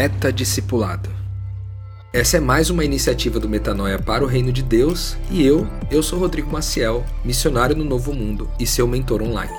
Meta 0.00 0.32
Discipulado. 0.32 1.10
Essa 2.10 2.38
é 2.38 2.40
mais 2.40 2.70
uma 2.70 2.82
iniciativa 2.82 3.38
do 3.38 3.46
Metanoia 3.46 3.98
para 3.98 4.24
o 4.24 4.26
Reino 4.26 4.50
de 4.50 4.62
Deus 4.62 5.14
e 5.30 5.44
eu, 5.44 5.66
eu 5.90 6.02
sou 6.02 6.18
Rodrigo 6.18 6.50
Maciel, 6.50 7.04
missionário 7.22 7.76
no 7.76 7.84
Novo 7.84 8.14
Mundo 8.14 8.48
e 8.58 8.66
seu 8.66 8.88
mentor 8.88 9.20
online. 9.20 9.52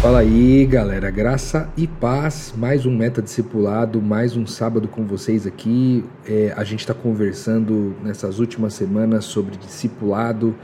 Fala 0.00 0.18
aí, 0.18 0.66
galera, 0.66 1.12
graça 1.12 1.70
e 1.76 1.86
paz. 1.86 2.52
Mais 2.56 2.84
um 2.86 2.96
Meta 2.96 3.22
Discipulado, 3.22 4.02
mais 4.02 4.36
um 4.36 4.44
sábado 4.44 4.88
com 4.88 5.06
vocês 5.06 5.46
aqui. 5.46 6.04
É, 6.26 6.52
a 6.56 6.64
gente 6.64 6.80
está 6.80 6.92
conversando 6.92 7.94
nessas 8.02 8.40
últimas 8.40 8.74
semanas 8.74 9.26
sobre 9.26 9.56
discipulado 9.56 10.56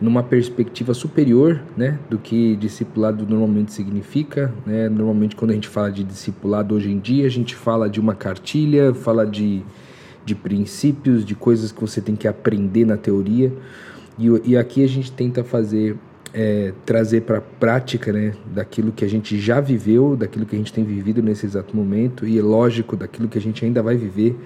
numa 0.00 0.22
perspectiva 0.22 0.92
superior 0.92 1.60
né, 1.76 1.98
do 2.10 2.18
que 2.18 2.56
discipulado 2.56 3.26
normalmente 3.26 3.72
significa. 3.72 4.52
Né? 4.64 4.88
Normalmente, 4.88 5.34
quando 5.34 5.52
a 5.52 5.54
gente 5.54 5.68
fala 5.68 5.90
de 5.90 6.04
discipulado 6.04 6.74
hoje 6.74 6.90
em 6.90 6.98
dia, 6.98 7.26
a 7.26 7.30
gente 7.30 7.54
fala 7.54 7.88
de 7.88 7.98
uma 7.98 8.14
cartilha, 8.14 8.92
fala 8.92 9.26
de, 9.26 9.62
de 10.24 10.34
princípios, 10.34 11.24
de 11.24 11.34
coisas 11.34 11.72
que 11.72 11.80
você 11.80 12.00
tem 12.00 12.14
que 12.14 12.28
aprender 12.28 12.84
na 12.84 12.96
teoria. 12.96 13.52
E, 14.18 14.50
e 14.50 14.56
aqui 14.56 14.84
a 14.84 14.88
gente 14.88 15.10
tenta 15.10 15.42
fazer, 15.42 15.96
é, 16.34 16.74
trazer 16.84 17.22
para 17.22 17.38
a 17.38 17.40
prática 17.42 18.12
né, 18.12 18.34
daquilo 18.54 18.92
que 18.92 19.04
a 19.04 19.08
gente 19.08 19.38
já 19.38 19.60
viveu, 19.60 20.14
daquilo 20.14 20.44
que 20.44 20.54
a 20.54 20.58
gente 20.58 20.72
tem 20.72 20.84
vivido 20.84 21.22
nesse 21.22 21.46
exato 21.46 21.74
momento, 21.74 22.26
e 22.26 22.38
é 22.38 22.42
lógico, 22.42 22.96
daquilo 22.96 23.28
que 23.28 23.38
a 23.38 23.42
gente 23.42 23.64
ainda 23.64 23.82
vai 23.82 23.96
viver 23.96 24.36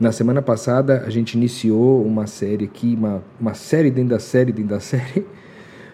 na 0.00 0.12
semana 0.12 0.40
passada 0.40 1.02
a 1.06 1.10
gente 1.10 1.34
iniciou 1.34 2.04
uma 2.04 2.26
série 2.26 2.64
aqui, 2.66 2.94
uma, 2.96 3.22
uma 3.40 3.54
série 3.54 3.90
dentro 3.90 4.10
da 4.10 4.20
série 4.20 4.52
dentro 4.52 4.70
da 4.70 4.80
série, 4.80 5.26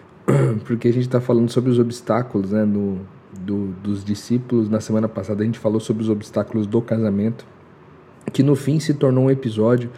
porque 0.65 0.87
a 0.87 0.93
gente 0.93 1.07
está 1.07 1.19
falando 1.19 1.49
sobre 1.49 1.71
os 1.71 1.79
obstáculos 1.79 2.51
né, 2.51 2.63
no, 2.65 2.99
do, 3.39 3.67
dos 3.83 4.03
discípulos. 4.03 4.69
Na 4.69 4.79
semana 4.79 5.07
passada 5.07 5.41
a 5.41 5.45
gente 5.45 5.57
falou 5.57 5.79
sobre 5.79 6.03
os 6.03 6.09
obstáculos 6.09 6.67
do 6.67 6.81
casamento, 6.81 7.45
que 8.31 8.43
no 8.43 8.55
fim 8.55 8.79
se 8.79 8.93
tornou 8.93 9.25
um 9.25 9.31
episódio 9.31 9.89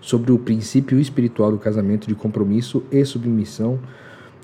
sobre 0.00 0.32
o 0.32 0.38
princípio 0.38 0.98
espiritual 0.98 1.52
do 1.52 1.58
casamento 1.58 2.08
de 2.08 2.14
compromisso 2.16 2.82
e 2.90 3.04
submissão. 3.04 3.78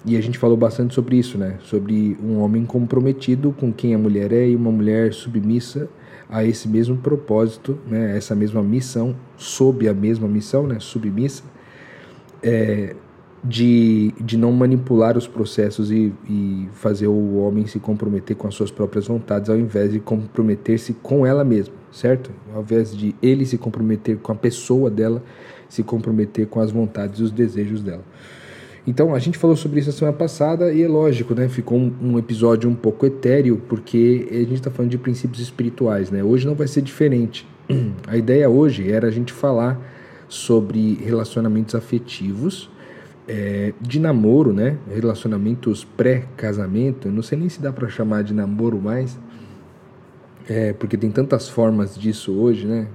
E 0.05 0.17
a 0.17 0.21
gente 0.21 0.39
falou 0.39 0.57
bastante 0.57 0.95
sobre 0.95 1.17
isso, 1.17 1.37
né? 1.37 1.59
Sobre 1.65 2.17
um 2.23 2.39
homem 2.39 2.65
comprometido 2.65 3.51
com 3.51 3.73
quem 3.73 3.95
a 3.95 3.99
mulher 3.99 4.33
é 4.33 4.49
e 4.49 4.55
uma 4.55 4.71
mulher 4.71 5.13
submissa 5.13 5.89
a 6.29 6.45
esse 6.45 6.69
mesmo 6.69 6.97
propósito, 6.97 7.79
né, 7.87 8.17
essa 8.17 8.35
mesma 8.35 8.63
missão, 8.63 9.17
sob 9.37 9.89
a 9.89 9.95
mesma 9.95 10.29
missão, 10.29 10.67
né, 10.67 10.79
submissa, 10.79 11.43
é, 12.43 12.95
de, 13.43 14.13
de 14.21 14.37
não 14.37 14.53
manipular 14.53 15.17
os 15.17 15.27
processos 15.27 15.91
e, 15.91 16.13
e 16.29 16.69
fazer 16.73 17.07
o 17.07 17.37
homem 17.37 17.67
se 17.67 17.79
comprometer 17.79 18.37
com 18.37 18.49
as 18.49 18.55
suas 18.55 18.71
próprias 18.71 19.07
vontades, 19.07 19.49
ao 19.49 19.57
invés 19.57 19.93
de 19.93 20.01
comprometer-se 20.01 20.93
com 20.95 21.25
ela 21.25 21.45
mesma, 21.45 21.75
certo? 21.93 22.31
Ao 22.53 22.63
invés 22.63 22.95
de 22.97 23.15
ele 23.23 23.47
se 23.47 23.57
comprometer 23.57 24.19
com 24.19 24.33
a 24.33 24.35
pessoa 24.35 24.91
dela, 24.91 25.23
se 25.69 25.83
comprometer 25.83 26.47
com 26.47 26.61
as 26.61 26.71
vontades 26.71 27.21
e 27.21 27.23
os 27.23 27.31
desejos 27.31 27.83
dela. 27.83 28.05
Então, 28.89 29.15
a 29.15 29.19
gente 29.19 29.37
falou 29.37 29.55
sobre 29.55 29.81
isso 29.81 29.91
a 29.91 29.93
semana 29.93 30.17
passada 30.17 30.73
e 30.73 30.83
é 30.83 30.89
lógico, 30.89 31.35
né? 31.35 31.47
Ficou 31.47 31.77
um, 31.77 31.93
um 32.01 32.19
episódio 32.19 32.71
um 32.71 32.75
pouco 32.75 33.05
etéreo, 33.05 33.61
porque 33.69 34.27
a 34.31 34.37
gente 34.37 34.55
está 34.55 34.71
falando 34.71 34.91
de 34.91 34.97
princípios 34.97 35.43
espirituais, 35.43 36.11
né? 36.11 36.25
Hoje 36.25 36.47
não 36.47 36.55
vai 36.55 36.67
ser 36.67 36.81
diferente. 36.81 37.47
A 38.09 38.17
ideia 38.17 38.49
hoje 38.49 38.91
era 38.91 39.09
a 39.09 39.11
gente 39.11 39.31
falar 39.31 39.79
sobre 40.27 40.95
relacionamentos 41.05 41.75
afetivos, 41.75 42.71
é, 43.29 43.75
de 43.79 44.01
namoro, 44.01 44.55
né? 44.55 44.79
Relacionamentos 44.91 45.85
pré-casamento. 45.85 47.11
Não 47.11 47.21
sei 47.21 47.37
nem 47.37 47.51
se 47.51 47.61
dá 47.61 47.71
para 47.71 47.91
chamar 47.91 48.25
de 48.25 48.33
namoro 48.33 48.81
mais, 48.81 49.19
é, 50.49 50.73
porque 50.73 50.97
tem 50.97 51.11
tantas 51.11 51.47
formas 51.47 51.95
disso 51.95 52.33
hoje, 52.33 52.67
né? 52.67 52.87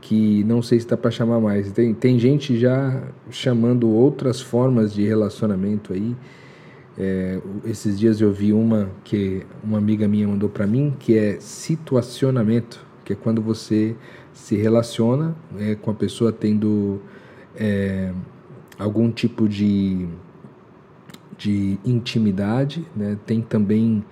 Que 0.00 0.44
não 0.44 0.62
sei 0.62 0.78
se 0.80 0.86
dá 0.86 0.96
para 0.96 1.10
chamar 1.10 1.40
mais. 1.40 1.70
Tem, 1.72 1.92
tem 1.94 2.18
gente 2.18 2.58
já 2.58 3.02
chamando 3.30 3.88
outras 3.88 4.40
formas 4.40 4.92
de 4.92 5.06
relacionamento 5.06 5.92
aí. 5.92 6.16
É, 6.96 7.40
esses 7.64 7.98
dias 7.98 8.20
eu 8.20 8.32
vi 8.32 8.52
uma 8.52 8.90
que 9.04 9.46
uma 9.62 9.78
amiga 9.78 10.08
minha 10.08 10.26
mandou 10.26 10.48
para 10.48 10.66
mim, 10.66 10.94
que 10.98 11.16
é 11.16 11.38
situacionamento, 11.40 12.84
que 13.04 13.12
é 13.12 13.16
quando 13.16 13.40
você 13.40 13.94
se 14.32 14.56
relaciona 14.56 15.36
é, 15.58 15.74
com 15.74 15.90
a 15.90 15.94
pessoa 15.94 16.32
tendo 16.32 17.00
é, 17.56 18.12
algum 18.78 19.10
tipo 19.10 19.48
de, 19.48 20.08
de 21.36 21.78
intimidade, 21.84 22.84
né? 22.96 23.16
tem 23.26 23.40
também 23.40 24.04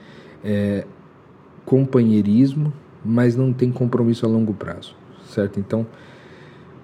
é, 0.45 0.85
companheirismo, 1.65 2.73
mas 3.05 3.35
não 3.35 3.53
tem 3.53 3.71
compromisso 3.73 4.25
a 4.27 4.29
longo 4.29 4.55
prazo 4.55 4.95
certo? 5.29 5.61
Então, 5.61 5.87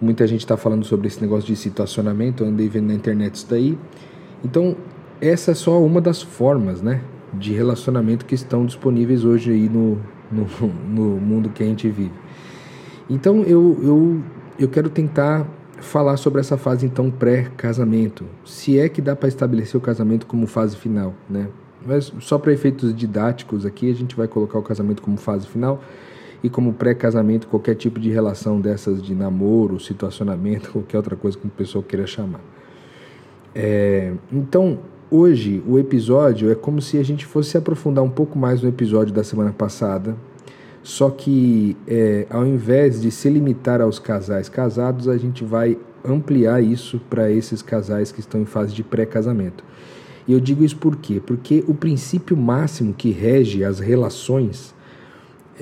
muita 0.00 0.26
gente 0.26 0.40
está 0.40 0.56
falando 0.56 0.84
sobre 0.84 1.06
esse 1.06 1.20
negócio 1.20 1.46
de 1.46 1.56
situacionamento, 1.56 2.42
eu 2.42 2.48
andei 2.48 2.68
vendo 2.68 2.88
na 2.88 2.94
internet 2.94 3.34
isso 3.34 3.46
daí. 3.48 3.78
Então, 4.44 4.76
essa 5.20 5.52
é 5.52 5.54
só 5.54 5.82
uma 5.82 6.00
das 6.00 6.20
formas, 6.20 6.82
né, 6.82 7.02
de 7.32 7.52
relacionamento 7.52 8.26
que 8.26 8.34
estão 8.34 8.66
disponíveis 8.66 9.24
hoje 9.24 9.52
aí 9.52 9.68
no, 9.68 9.98
no, 10.30 10.46
no 10.88 11.20
mundo 11.20 11.48
que 11.50 11.62
a 11.62 11.66
gente 11.66 11.88
vive. 11.88 12.12
Então, 13.08 13.42
eu, 13.42 13.78
eu, 13.82 14.22
eu 14.58 14.68
quero 14.68 14.90
tentar 14.90 15.46
falar 15.82 16.16
sobre 16.16 16.40
essa 16.40 16.56
fase 16.56 16.86
então 16.86 17.10
pré-casamento, 17.10 18.24
se 18.44 18.78
é 18.78 18.88
que 18.88 19.02
dá 19.02 19.16
para 19.16 19.28
estabelecer 19.28 19.76
o 19.76 19.80
casamento 19.80 20.26
como 20.26 20.46
fase 20.46 20.76
final, 20.76 21.12
né? 21.28 21.48
Mas 21.84 22.12
só 22.20 22.38
para 22.38 22.52
efeitos 22.52 22.94
didáticos 22.94 23.66
aqui 23.66 23.90
a 23.90 23.94
gente 23.94 24.14
vai 24.14 24.28
colocar 24.28 24.58
o 24.58 24.62
casamento 24.62 25.02
como 25.02 25.16
fase 25.16 25.46
final 25.46 25.82
e 26.42 26.50
como 26.50 26.72
pré-casamento 26.72 27.46
qualquer 27.46 27.74
tipo 27.74 28.00
de 28.00 28.10
relação 28.10 28.60
dessas 28.60 29.02
de 29.02 29.14
namoro, 29.14 29.78
situacionamento, 29.78 30.70
qualquer 30.72 30.96
outra 30.96 31.16
coisa 31.16 31.38
que 31.38 31.46
o 31.46 31.50
pessoal 31.50 31.82
queira 31.82 32.06
chamar. 32.06 32.40
É, 33.54 34.12
então, 34.32 34.78
hoje 35.10 35.62
o 35.66 35.78
episódio 35.78 36.50
é 36.50 36.54
como 36.54 36.80
se 36.80 36.98
a 36.98 37.02
gente 37.04 37.24
fosse 37.26 37.56
aprofundar 37.56 38.02
um 38.02 38.10
pouco 38.10 38.38
mais 38.38 38.62
no 38.62 38.68
episódio 38.68 39.12
da 39.12 39.22
semana 39.22 39.52
passada, 39.52 40.16
só 40.82 41.10
que 41.10 41.76
é, 41.86 42.26
ao 42.28 42.44
invés 42.44 43.00
de 43.00 43.10
se 43.10 43.28
limitar 43.28 43.80
aos 43.80 43.98
casais 43.98 44.48
casados, 44.48 45.06
a 45.08 45.16
gente 45.16 45.44
vai 45.44 45.78
ampliar 46.04 46.60
isso 46.60 47.00
para 47.08 47.30
esses 47.30 47.62
casais 47.62 48.10
que 48.10 48.18
estão 48.18 48.40
em 48.40 48.44
fase 48.44 48.74
de 48.74 48.82
pré-casamento. 48.82 49.62
E 50.26 50.32
eu 50.32 50.40
digo 50.40 50.64
isso 50.64 50.76
por 50.76 50.96
quê? 50.96 51.20
Porque 51.24 51.62
o 51.68 51.74
princípio 51.74 52.36
máximo 52.36 52.92
que 52.92 53.10
rege 53.10 53.64
as 53.64 53.78
relações 53.78 54.74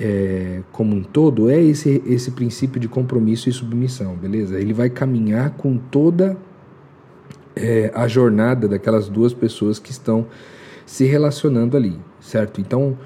é, 0.03 0.63
como 0.71 0.95
um 0.95 1.03
todo 1.03 1.47
é 1.47 1.61
esse, 1.61 2.01
esse 2.07 2.31
princípio 2.31 2.79
de 2.79 2.87
compromisso 2.87 3.47
e 3.47 3.51
submissão, 3.51 4.15
beleza? 4.15 4.59
Ele 4.59 4.73
vai 4.73 4.89
caminhar 4.89 5.51
com 5.51 5.77
toda 5.77 6.35
é, 7.55 7.91
a 7.93 8.07
jornada 8.07 8.67
daquelas 8.67 9.07
duas 9.07 9.31
pessoas 9.31 9.77
que 9.77 9.91
estão 9.91 10.25
se 10.87 11.05
relacionando 11.05 11.77
ali, 11.77 11.99
certo? 12.19 12.59
Então, 12.59 12.97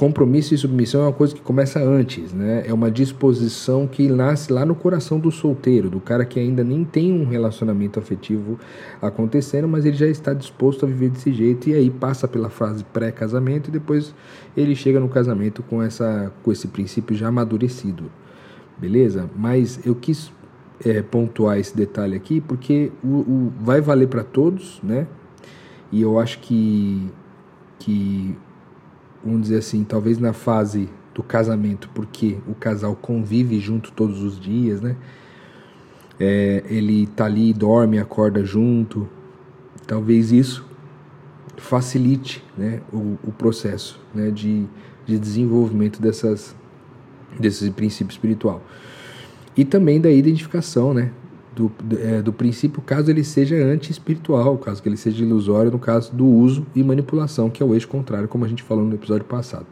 compromisso 0.00 0.54
e 0.54 0.56
submissão 0.56 1.02
é 1.02 1.04
uma 1.04 1.12
coisa 1.12 1.34
que 1.34 1.42
começa 1.42 1.78
antes, 1.78 2.32
né? 2.32 2.64
É 2.66 2.72
uma 2.72 2.90
disposição 2.90 3.86
que 3.86 4.08
nasce 4.08 4.50
lá 4.50 4.64
no 4.64 4.74
coração 4.74 5.20
do 5.20 5.30
solteiro, 5.30 5.90
do 5.90 6.00
cara 6.00 6.24
que 6.24 6.40
ainda 6.40 6.64
nem 6.64 6.86
tem 6.86 7.12
um 7.12 7.28
relacionamento 7.28 7.98
afetivo 7.98 8.58
acontecendo, 9.02 9.68
mas 9.68 9.84
ele 9.84 9.98
já 9.98 10.06
está 10.06 10.32
disposto 10.32 10.86
a 10.86 10.88
viver 10.88 11.10
desse 11.10 11.30
jeito 11.34 11.68
e 11.68 11.74
aí 11.74 11.90
passa 11.90 12.26
pela 12.26 12.48
fase 12.48 12.82
pré-casamento 12.82 13.68
e 13.68 13.70
depois 13.70 14.14
ele 14.56 14.74
chega 14.74 14.98
no 14.98 15.06
casamento 15.06 15.62
com 15.62 15.82
essa 15.82 16.32
com 16.42 16.50
esse 16.50 16.68
princípio 16.68 17.14
já 17.14 17.28
amadurecido. 17.28 18.10
Beleza? 18.78 19.28
Mas 19.36 19.80
eu 19.84 19.94
quis 19.94 20.32
é, 20.82 21.02
pontuar 21.02 21.58
esse 21.58 21.76
detalhe 21.76 22.16
aqui 22.16 22.40
porque 22.40 22.90
o, 23.04 23.18
o 23.18 23.52
vai 23.60 23.82
valer 23.82 24.08
para 24.08 24.24
todos, 24.24 24.80
né? 24.82 25.06
E 25.92 26.00
eu 26.00 26.18
acho 26.18 26.38
que 26.38 27.06
que 27.78 28.34
vamos 29.24 29.42
dizer 29.42 29.58
assim, 29.58 29.84
talvez 29.84 30.18
na 30.18 30.32
fase 30.32 30.88
do 31.14 31.22
casamento, 31.22 31.88
porque 31.94 32.38
o 32.46 32.54
casal 32.54 32.96
convive 32.96 33.58
junto 33.58 33.92
todos 33.92 34.22
os 34.22 34.38
dias, 34.38 34.80
né? 34.80 34.96
É, 36.18 36.62
ele 36.66 37.06
tá 37.06 37.24
ali, 37.24 37.52
dorme, 37.52 37.98
acorda 37.98 38.44
junto. 38.44 39.08
Talvez 39.86 40.30
isso 40.30 40.68
facilite 41.56 42.44
né, 42.56 42.80
o, 42.92 43.18
o 43.24 43.32
processo 43.32 44.00
né, 44.14 44.30
de, 44.30 44.66
de 45.06 45.18
desenvolvimento 45.18 46.00
dessas, 46.00 46.54
desses 47.38 47.68
princípios 47.70 48.16
espiritual. 48.16 48.62
E 49.56 49.64
também 49.64 50.00
da 50.00 50.10
identificação, 50.10 50.94
né? 50.94 51.10
Do, 51.54 51.70
é, 51.98 52.22
do 52.22 52.32
princípio, 52.32 52.80
caso 52.82 53.10
ele 53.10 53.24
seja 53.24 53.56
anti-espiritual, 53.56 54.56
caso 54.58 54.82
que 54.82 54.88
ele 54.88 54.96
seja 54.96 55.24
ilusório, 55.24 55.70
no 55.70 55.78
caso 55.78 56.14
do 56.14 56.26
uso 56.26 56.66
e 56.74 56.82
manipulação, 56.82 57.50
que 57.50 57.62
é 57.62 57.66
o 57.66 57.74
eixo 57.74 57.88
contrário, 57.88 58.28
como 58.28 58.44
a 58.44 58.48
gente 58.48 58.62
falou 58.62 58.84
no 58.84 58.94
episódio 58.94 59.24
passado. 59.24 59.66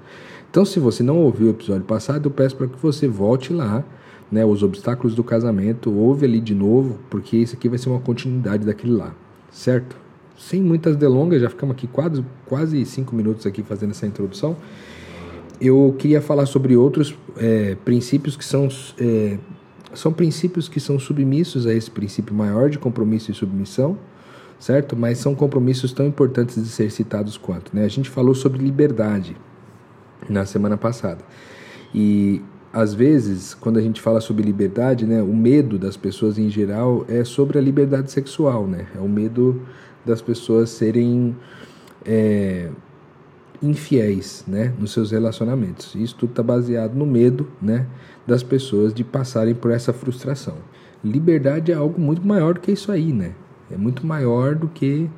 Então, 0.50 0.64
se 0.64 0.80
você 0.80 1.02
não 1.02 1.18
ouviu 1.18 1.48
o 1.48 1.50
episódio 1.50 1.84
passado, 1.84 2.26
eu 2.26 2.30
peço 2.30 2.56
para 2.56 2.66
que 2.66 2.78
você 2.80 3.06
volte 3.06 3.52
lá, 3.52 3.84
né, 4.30 4.44
os 4.44 4.62
obstáculos 4.62 5.14
do 5.14 5.22
casamento, 5.22 5.90
ouve 5.90 6.26
ali 6.26 6.40
de 6.40 6.54
novo, 6.54 6.98
porque 7.10 7.36
isso 7.36 7.54
aqui 7.54 7.68
vai 7.68 7.78
ser 7.78 7.88
uma 7.88 8.00
continuidade 8.00 8.64
daquele 8.64 8.92
lá, 8.92 9.14
certo? 9.50 9.96
Sem 10.36 10.62
muitas 10.62 10.96
delongas, 10.96 11.40
já 11.40 11.48
ficamos 11.48 11.74
aqui 11.74 11.86
quase, 11.86 12.24
quase 12.46 12.84
cinco 12.84 13.14
minutos 13.14 13.46
aqui 13.46 13.62
fazendo 13.62 13.90
essa 13.90 14.06
introdução. 14.06 14.56
eu 15.60 15.94
queria 15.98 16.20
falar 16.20 16.46
sobre 16.46 16.76
outros 16.76 17.14
é, 17.36 17.76
princípios 17.84 18.36
que 18.36 18.44
são 18.44 18.68
é, 18.98 19.38
são 19.94 20.12
princípios 20.12 20.68
que 20.68 20.80
são 20.80 20.98
submissos 20.98 21.66
a 21.66 21.72
esse 21.72 21.90
princípio 21.90 22.34
maior 22.34 22.68
de 22.70 22.78
compromisso 22.78 23.30
e 23.30 23.34
submissão, 23.34 23.98
certo? 24.58 24.96
Mas 24.96 25.18
são 25.18 25.34
compromissos 25.34 25.92
tão 25.92 26.06
importantes 26.06 26.62
de 26.62 26.68
ser 26.68 26.90
citados 26.90 27.36
quanto, 27.36 27.74
né? 27.74 27.84
A 27.84 27.88
gente 27.88 28.10
falou 28.10 28.34
sobre 28.34 28.62
liberdade 28.62 29.36
na 30.28 30.44
semana 30.44 30.76
passada. 30.76 31.24
E 31.94 32.42
às 32.72 32.92
vezes, 32.92 33.54
quando 33.54 33.78
a 33.78 33.82
gente 33.82 34.00
fala 34.00 34.20
sobre 34.20 34.42
liberdade, 34.42 35.06
né, 35.06 35.22
o 35.22 35.34
medo 35.34 35.78
das 35.78 35.96
pessoas 35.96 36.38
em 36.38 36.50
geral 36.50 37.04
é 37.08 37.24
sobre 37.24 37.58
a 37.58 37.60
liberdade 37.60 38.10
sexual, 38.10 38.66
né? 38.66 38.86
É 38.94 39.00
o 39.00 39.08
medo 39.08 39.62
das 40.04 40.20
pessoas 40.20 40.70
serem 40.70 41.34
é, 42.04 42.70
infiéis, 43.62 44.44
né, 44.46 44.72
nos 44.78 44.92
seus 44.92 45.10
relacionamentos. 45.10 45.94
Isso 45.94 46.14
tudo 46.16 46.30
está 46.30 46.42
baseado 46.42 46.94
no 46.94 47.06
medo, 47.06 47.48
né, 47.60 47.86
das 48.26 48.42
pessoas 48.42 48.94
de 48.94 49.02
passarem 49.04 49.54
por 49.54 49.70
essa 49.70 49.92
frustração. 49.92 50.56
Liberdade 51.04 51.72
é 51.72 51.74
algo 51.74 52.00
muito 52.00 52.26
maior 52.26 52.54
do 52.54 52.60
que 52.60 52.72
isso 52.72 52.90
aí, 52.90 53.12
né? 53.12 53.32
É 53.70 53.76
muito 53.76 54.06
maior 54.06 54.54
do 54.54 54.68
que 54.68 55.08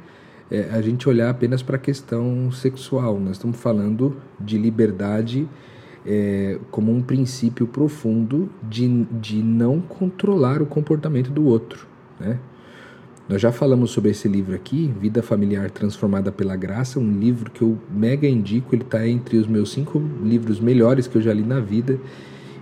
é, 0.51 0.69
a 0.73 0.83
gente 0.83 1.09
olhar 1.09 1.31
apenas 1.31 1.63
para 1.63 1.77
a 1.77 1.79
questão 1.79 2.51
sexual. 2.53 3.19
Nós 3.19 3.33
estamos 3.33 3.57
falando 3.57 4.17
de 4.39 4.59
liberdade 4.59 5.49
é, 6.05 6.59
como 6.71 6.93
um 6.93 7.01
princípio 7.01 7.67
profundo 7.67 8.51
de, 8.63 9.05
de 9.05 9.43
não 9.43 9.81
controlar 9.81 10.61
o 10.61 10.67
comportamento 10.67 11.31
do 11.31 11.45
outro, 11.45 11.87
né? 12.19 12.39
Nós 13.31 13.41
já 13.41 13.53
falamos 13.53 13.93
sobre 13.93 14.11
esse 14.11 14.27
livro 14.27 14.57
aqui, 14.57 14.93
Vida 15.01 15.23
Familiar 15.23 15.71
Transformada 15.71 16.33
pela 16.33 16.57
Graça, 16.57 16.99
um 16.99 17.17
livro 17.17 17.49
que 17.49 17.63
eu 17.63 17.79
mega 17.89 18.27
indico, 18.27 18.75
ele 18.75 18.83
está 18.83 19.07
entre 19.07 19.37
os 19.37 19.47
meus 19.47 19.71
cinco 19.71 20.03
livros 20.21 20.59
melhores 20.59 21.07
que 21.07 21.15
eu 21.15 21.23
já 21.23 21.33
li 21.33 21.45
na 21.45 21.61
vida. 21.61 21.97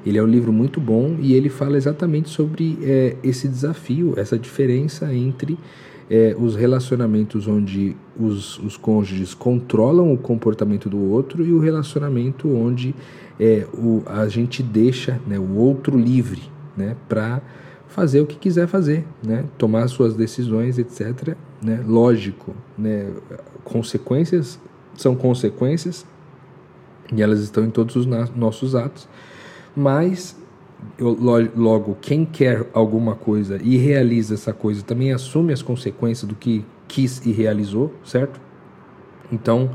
Ele 0.04 0.18
é 0.18 0.22
um 0.22 0.26
livro 0.26 0.52
muito 0.52 0.78
bom 0.78 1.16
e 1.20 1.32
ele 1.32 1.48
fala 1.48 1.78
exatamente 1.78 2.28
sobre 2.28 2.78
é, 2.82 3.16
esse 3.24 3.48
desafio, 3.48 4.12
essa 4.18 4.38
diferença 4.38 5.10
entre 5.14 5.58
é, 6.10 6.36
os 6.38 6.54
relacionamentos 6.54 7.48
onde 7.48 7.96
os, 8.14 8.58
os 8.58 8.76
cônjuges 8.76 9.32
controlam 9.32 10.12
o 10.12 10.18
comportamento 10.18 10.90
do 10.90 10.98
outro 10.98 11.42
e 11.42 11.50
o 11.50 11.58
relacionamento 11.58 12.46
onde 12.46 12.94
é, 13.40 13.66
o, 13.72 14.02
a 14.04 14.28
gente 14.28 14.62
deixa 14.62 15.18
né, 15.26 15.38
o 15.38 15.56
outro 15.56 15.96
livre 15.96 16.42
né, 16.76 16.94
para 17.08 17.40
fazer 17.88 18.20
o 18.20 18.26
que 18.26 18.36
quiser 18.36 18.68
fazer, 18.68 19.04
né? 19.22 19.44
tomar 19.56 19.88
suas 19.88 20.14
decisões, 20.14 20.78
etc. 20.78 21.36
Né? 21.60 21.82
Lógico, 21.86 22.54
né? 22.76 23.10
consequências 23.64 24.58
são 24.94 25.16
consequências 25.16 26.06
e 27.12 27.22
elas 27.22 27.40
estão 27.40 27.64
em 27.64 27.70
todos 27.70 27.96
os 27.96 28.06
nossos 28.06 28.74
atos, 28.74 29.08
mas 29.74 30.36
eu, 30.98 31.16
logo, 31.56 31.96
quem 32.00 32.24
quer 32.24 32.66
alguma 32.72 33.14
coisa 33.14 33.58
e 33.62 33.76
realiza 33.76 34.34
essa 34.34 34.52
coisa 34.52 34.82
também 34.82 35.12
assume 35.12 35.52
as 35.52 35.62
consequências 35.62 36.28
do 36.28 36.34
que 36.34 36.64
quis 36.86 37.24
e 37.24 37.32
realizou, 37.32 37.92
certo? 38.04 38.40
Então, 39.32 39.70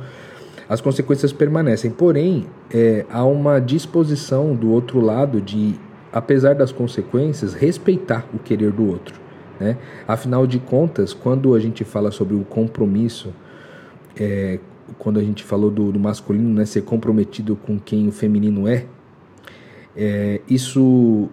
as 0.68 0.82
consequências 0.82 1.34
permanecem. 1.34 1.92
Porém, 1.92 2.48
é, 2.72 3.06
há 3.10 3.24
uma 3.26 3.60
disposição 3.60 4.56
do 4.56 4.72
outro 4.72 5.00
lado 5.00 5.42
de 5.42 5.76
apesar 6.14 6.54
das 6.54 6.72
consequências, 6.72 7.56
respeitar 7.56 8.26
o 8.34 8.38
querer 8.38 8.72
do 8.72 8.88
outro. 8.88 9.20
Né? 9.60 9.78
Afinal 10.08 10.46
de 10.46 10.60
contas, 10.60 11.12
quando 11.12 11.56
a 11.56 11.60
gente 11.60 11.84
fala 11.84 12.12
sobre 12.12 12.36
o 12.36 12.44
compromisso, 12.44 13.34
é, 14.16 14.60
quando 15.00 15.20
a 15.20 15.24
gente 15.24 15.44
falou 15.44 15.72
do, 15.72 15.92
do, 15.92 16.00
masculino 16.00 16.54
né, 16.54 16.66
ser 16.66 16.84
comprometido 16.84 17.56
com 17.56 17.80
quem 17.80 18.08
o 18.08 18.12
feminino 18.12 18.68
é, 18.68 18.86
é 19.96 20.42
isso, 20.48 21.30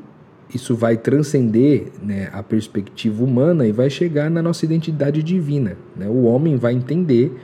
isso 0.55 0.75
vai 0.75 0.97
transcender 0.97 1.89
né, 2.03 2.31
a 2.33 2.43
perspectiva 2.43 3.23
humana 3.23 3.67
e 3.67 3.73
vai 3.73 3.91
chegar 3.91 4.31
na 4.31 4.41
nossa 4.41 4.65
identidade 4.65 5.23
divina. 5.23 5.77
Né? 5.95 6.09
O 6.09 6.23
homem 6.23 6.57
vai 6.57 6.73
entender 6.73 7.35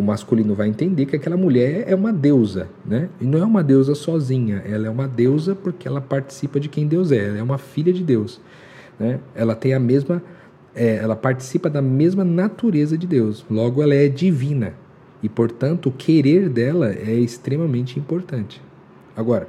o 0.00 0.02
masculino 0.02 0.54
vai 0.54 0.66
entender 0.66 1.04
que 1.04 1.14
aquela 1.14 1.36
mulher 1.36 1.84
é 1.86 1.94
uma 1.94 2.10
deusa, 2.10 2.68
né? 2.86 3.10
E 3.20 3.24
não 3.26 3.38
é 3.38 3.44
uma 3.44 3.62
deusa 3.62 3.94
sozinha, 3.94 4.62
ela 4.66 4.86
é 4.86 4.90
uma 4.90 5.06
deusa 5.06 5.54
porque 5.54 5.86
ela 5.86 6.00
participa 6.00 6.58
de 6.58 6.70
quem 6.70 6.86
Deus 6.86 7.12
é, 7.12 7.28
ela 7.28 7.38
é 7.38 7.42
uma 7.42 7.58
filha 7.58 7.92
de 7.92 8.02
Deus, 8.02 8.40
né? 8.98 9.20
Ela 9.34 9.54
tem 9.54 9.74
a 9.74 9.78
mesma, 9.78 10.22
é, 10.74 10.96
ela 10.96 11.14
participa 11.14 11.68
da 11.68 11.82
mesma 11.82 12.24
natureza 12.24 12.96
de 12.96 13.06
Deus, 13.06 13.44
logo 13.50 13.82
ela 13.82 13.94
é 13.94 14.08
divina 14.08 14.72
e 15.22 15.28
portanto 15.28 15.90
o 15.90 15.92
querer 15.92 16.48
dela 16.48 16.90
é 16.90 17.12
extremamente 17.12 17.98
importante. 17.98 18.62
Agora, 19.14 19.46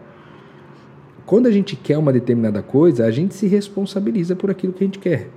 quando 1.25 1.47
a 1.47 1.51
gente 1.51 1.77
quer 1.77 1.97
uma 1.97 2.11
determinada 2.11 2.61
coisa, 2.61 3.05
a 3.05 3.11
gente 3.11 3.33
se 3.33 3.47
responsabiliza 3.47 4.35
por 4.35 4.51
aquilo 4.51 4.73
que 4.73 4.83
a 4.83 4.87
gente 4.87 4.99
quer. 4.99 5.29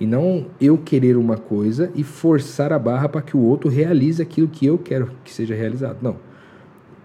E 0.00 0.06
não 0.06 0.46
eu 0.60 0.78
querer 0.78 1.16
uma 1.16 1.36
coisa 1.36 1.90
e 1.94 2.04
forçar 2.04 2.72
a 2.72 2.78
barra 2.78 3.08
para 3.08 3.22
que 3.22 3.36
o 3.36 3.40
outro 3.40 3.68
realize 3.68 4.22
aquilo 4.22 4.48
que 4.48 4.64
eu 4.64 4.78
quero 4.78 5.10
que 5.24 5.32
seja 5.32 5.54
realizado. 5.54 5.98
Não. 6.00 6.16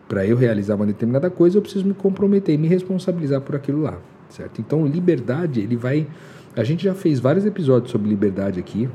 Para 0.07 0.25
eu 0.25 0.37
realizar 0.37 0.75
uma 0.75 0.85
determinada 0.85 1.29
coisa, 1.29 1.57
eu 1.57 1.61
preciso 1.61 1.85
me 1.85 1.93
comprometer 1.93 2.53
e 2.53 2.57
me 2.57 2.67
responsabilizar 2.67 3.41
por 3.41 3.55
aquilo 3.55 3.81
lá, 3.81 3.97
certo? 4.29 4.61
Então, 4.61 4.85
liberdade, 4.85 5.59
ele 5.59 5.75
vai 5.75 6.07
a 6.55 6.63
gente 6.63 6.83
já 6.83 6.93
fez 6.93 7.19
vários 7.19 7.45
episódios 7.45 7.91
sobre 7.91 8.09
liberdade 8.09 8.59
aqui, 8.59 8.87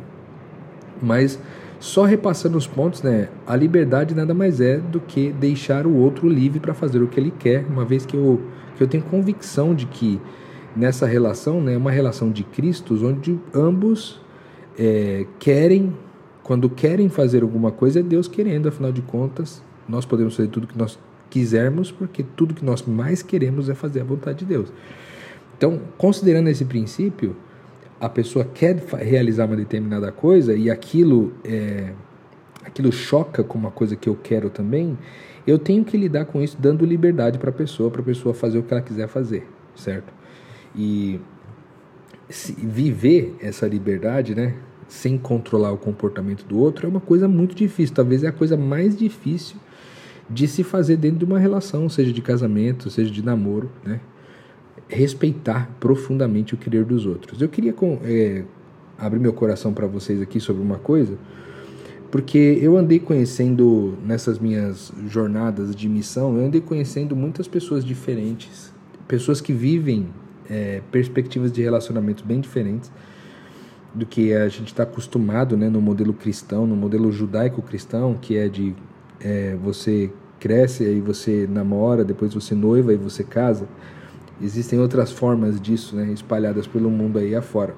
mas 1.03 1.41
só 1.81 2.05
repassando 2.05 2.57
os 2.57 2.67
pontos, 2.67 3.03
né? 3.03 3.29
A 3.47 3.57
liberdade 3.57 4.15
nada 4.15 4.33
mais 4.33 4.61
é 4.61 4.79
do 4.79 5.01
que 5.01 5.33
deixar 5.33 5.87
o 5.87 5.97
outro 5.97 6.29
livre 6.29 6.61
para 6.61 6.73
fazer 6.73 7.03
o 7.03 7.09
que 7.09 7.19
ele 7.19 7.33
quer, 7.37 7.65
uma 7.69 7.85
vez 7.85 8.07
que 8.07 8.17
eu, 8.17 8.41
que 8.77 8.83
eu 8.83 8.87
tenho 8.87 9.03
convicção 9.03 9.75
de 9.75 9.87
que 9.87 10.21
nessa 10.77 11.07
relação, 11.07 11.61
né, 11.61 11.77
uma 11.77 11.91
relação 11.91 12.31
de 12.31 12.45
Cristos, 12.45 13.03
onde 13.03 13.39
ambos 13.55 14.21
é, 14.79 15.27
querem, 15.39 15.97
quando 16.43 16.69
querem 16.69 17.09
fazer 17.09 17.43
alguma 17.43 17.71
coisa, 17.71 18.01
é 18.01 18.03
Deus 18.03 18.29
querendo, 18.29 18.69
afinal 18.69 18.93
de 18.93 19.03
contas, 19.03 19.63
nós 19.89 20.05
podemos 20.05 20.37
fazer 20.37 20.49
tudo 20.49 20.67
que 20.67 20.79
nós 20.79 20.99
quisermos, 21.31 21.91
porque 21.91 22.23
tudo 22.23 22.55
que 22.55 22.65
nós 22.65 22.83
mais 22.83 23.23
queremos 23.23 23.69
é 23.69 23.75
fazer 23.75 24.01
a 24.01 24.05
vontade 24.05 24.41
de 24.41 24.45
Deus. 24.47 24.73
Então, 25.57 25.81
considerando 25.97 26.49
esse 26.49 26.65
princípio, 26.65 27.37
a 28.01 28.09
pessoa 28.09 28.45
quer 28.45 28.77
realizar 29.01 29.47
uma 29.47 29.57
determinada 29.57 30.13
coisa 30.13 30.55
e 30.55 30.71
aquilo 30.71 31.33
é, 31.45 31.93
aquilo 32.65 32.93
choca 32.93 33.43
com 33.43 33.59
uma 33.59 33.71
coisa 33.71 33.97
que 33.97 34.09
eu 34.09 34.15
quero 34.15 34.51
também, 34.51 34.97
eu 35.47 35.59
tenho 35.59 35.85
que 35.85 35.97
lidar 35.97 36.27
com 36.27 36.41
isso 36.43 36.57
dando 36.61 36.85
liberdade 36.85 37.39
para 37.39 37.51
a 37.51 37.53
pessoa, 37.53 37.91
para 37.91 38.03
a 38.03 38.05
pessoa 38.05 38.35
fazer 38.35 38.59
o 38.59 38.63
que 38.63 38.73
ela 38.73 38.83
quiser 38.83 39.09
fazer, 39.09 39.47
certo? 39.75 40.13
E 40.79 41.19
viver 42.57 43.35
essa 43.41 43.67
liberdade, 43.67 44.35
né, 44.35 44.55
sem 44.87 45.19
controlar 45.19 45.73
o 45.73 45.77
comportamento 45.77 46.45
do 46.45 46.57
outro, 46.57 46.87
é 46.87 46.89
uma 46.89 47.01
coisa 47.01 47.27
muito 47.27 47.55
difícil. 47.55 47.95
Talvez 47.95 48.23
é 48.23 48.29
a 48.29 48.33
coisa 48.33 48.57
mais 48.57 48.97
difícil 48.97 49.57
de 50.31 50.47
se 50.47 50.63
fazer 50.63 50.97
dentro 50.97 51.19
de 51.19 51.25
uma 51.25 51.39
relação, 51.39 51.89
seja 51.89 52.13
de 52.13 52.23
casamento, 52.23 52.91
seja 52.91 53.11
de 53.11 53.25
namoro, 53.25 53.71
né? 53.85 54.01
Respeitar 54.87 55.71
profundamente 55.81 56.55
o 56.55 56.57
querer 56.57 56.85
dos 56.85 57.07
outros. 57.07 57.43
Eu 57.43 57.49
queria 57.49 57.75
é, 58.05 58.45
abrir 58.97 59.19
meu 59.19 59.33
coração 59.33 59.73
para 59.73 59.87
vocês 59.87 60.23
aqui 60.23 60.39
sobre 60.39 60.63
uma 60.63 60.79
coisa, 60.79 61.19
porque 62.11 62.59
eu 62.61 62.77
andei 62.77 62.99
conhecendo 62.99 63.99
nessas 64.07 64.39
minhas 64.39 64.93
jornadas 65.09 65.75
de 65.75 65.89
missão, 65.89 66.39
eu 66.39 66.47
andei 66.47 66.61
conhecendo 66.61 67.17
muitas 67.17 67.49
pessoas 67.49 67.85
diferentes, 67.85 68.73
pessoas 69.07 69.41
que 69.41 69.53
vivem 69.53 70.09
é, 70.49 70.81
perspectivas 70.91 71.53
de 71.53 71.63
relacionamento 71.63 72.25
bem 72.25 72.41
diferentes 72.41 72.91
do 73.95 74.07
que 74.07 74.33
a 74.33 74.49
gente 74.49 74.69
está 74.69 74.83
acostumado 74.83 75.57
né, 75.57 75.69
no 75.69 75.81
modelo 75.81 76.13
cristão, 76.13 76.67
no 76.67 76.77
modelo 76.77 77.11
judaico-cristão, 77.11 78.15
que 78.21 78.37
é 78.37 78.49
de 78.49 78.75
é, 79.21 79.57
você 79.63 80.11
cresce, 80.39 80.85
aí 80.85 81.01
você 81.01 81.49
namora, 81.51 82.05
depois 82.05 82.33
você 82.33 82.55
noiva 82.55 82.93
e 82.93 82.97
você 82.97 83.25
casa. 83.25 83.67
Existem 84.41 84.79
outras 84.79 85.11
formas 85.11 85.61
disso, 85.61 85.97
né, 85.97 86.13
espalhadas 86.13 86.67
pelo 86.67 86.91
mundo 86.91 87.19
aí 87.19 87.35
afora. 87.35 87.75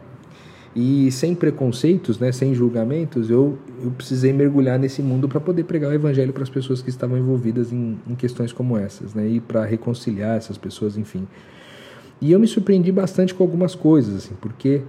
E 0.77 1.11
sem 1.11 1.35
preconceitos, 1.35 2.19
né, 2.19 2.31
sem 2.31 2.55
julgamentos, 2.55 3.31
eu, 3.31 3.59
eu 3.83 3.91
precisei 3.91 4.33
mergulhar 4.33 4.79
nesse 4.79 5.03
mundo 5.03 5.29
para 5.29 5.41
poder 5.41 5.65
pregar 5.65 5.91
o 5.91 5.95
evangelho 5.95 6.33
para 6.33 6.43
as 6.43 6.51
pessoas 6.51 6.81
que 6.81 6.91
estavam 6.91 7.19
envolvidas 7.19 7.73
em, 7.73 7.99
em 8.07 8.15
questões 8.15 8.53
como 8.53 8.77
essas, 8.77 9.15
né, 9.15 9.27
e 9.27 9.41
para 9.41 9.65
reconciliar 9.65 10.37
essas 10.37 10.59
pessoas, 10.59 10.97
enfim. 10.97 11.27
E 12.21 12.33
eu 12.33 12.39
me 12.39 12.47
surpreendi 12.47 12.93
bastante 12.93 13.35
com 13.35 13.43
algumas 13.43 13.75
coisas, 13.75 14.15
assim, 14.17 14.35
porque 14.41 14.83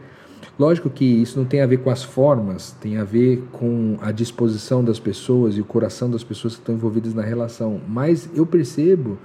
lógico 0.60 0.90
que 0.90 1.06
isso 1.06 1.40
não 1.40 1.46
tem 1.46 1.62
a 1.62 1.66
ver 1.66 1.78
com 1.78 1.90
as 1.90 2.04
formas, 2.04 2.72
tem 2.82 2.98
a 2.98 3.04
ver 3.04 3.44
com 3.52 3.98
a 4.02 4.12
disposição 4.12 4.84
das 4.84 5.00
pessoas 5.00 5.56
e 5.56 5.62
o 5.62 5.66
coração 5.66 6.10
das 6.10 6.24
pessoas 6.24 6.56
que 6.56 6.62
estão 6.62 6.76
envolvidas 6.76 7.14
na 7.14 7.22
relação. 7.22 7.80
Mas 7.88 8.30
eu 8.36 8.46
percebo 8.46 9.18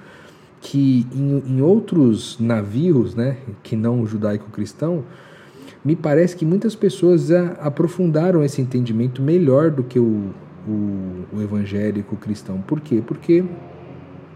que 0.60 1.06
em, 1.12 1.56
em 1.56 1.60
outros 1.60 2.38
navios, 2.38 3.14
né, 3.14 3.38
que 3.62 3.76
não 3.76 4.06
judaico-cristão, 4.06 5.04
me 5.84 5.94
parece 5.94 6.34
que 6.34 6.44
muitas 6.44 6.75
pessoas 6.75 7.30
aprofundaram 7.30 8.42
esse 8.42 8.60
entendimento 8.60 9.22
melhor 9.22 9.70
do 9.70 9.84
que 9.84 9.98
o, 9.98 10.30
o, 10.66 11.25
o 11.32 11.42
evangélico 11.42 12.16
cristão. 12.16 12.60
Por 12.60 12.80
quê? 12.80 13.02
Porque 13.06 13.44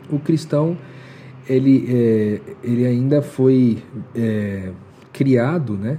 o 0.09 0.19
cristão 0.19 0.77
ele, 1.49 1.87
é, 1.89 2.41
ele 2.63 2.87
ainda 2.87 3.23
foi 3.23 3.83
é, 4.15 4.71
criado 5.13 5.75
né, 5.75 5.99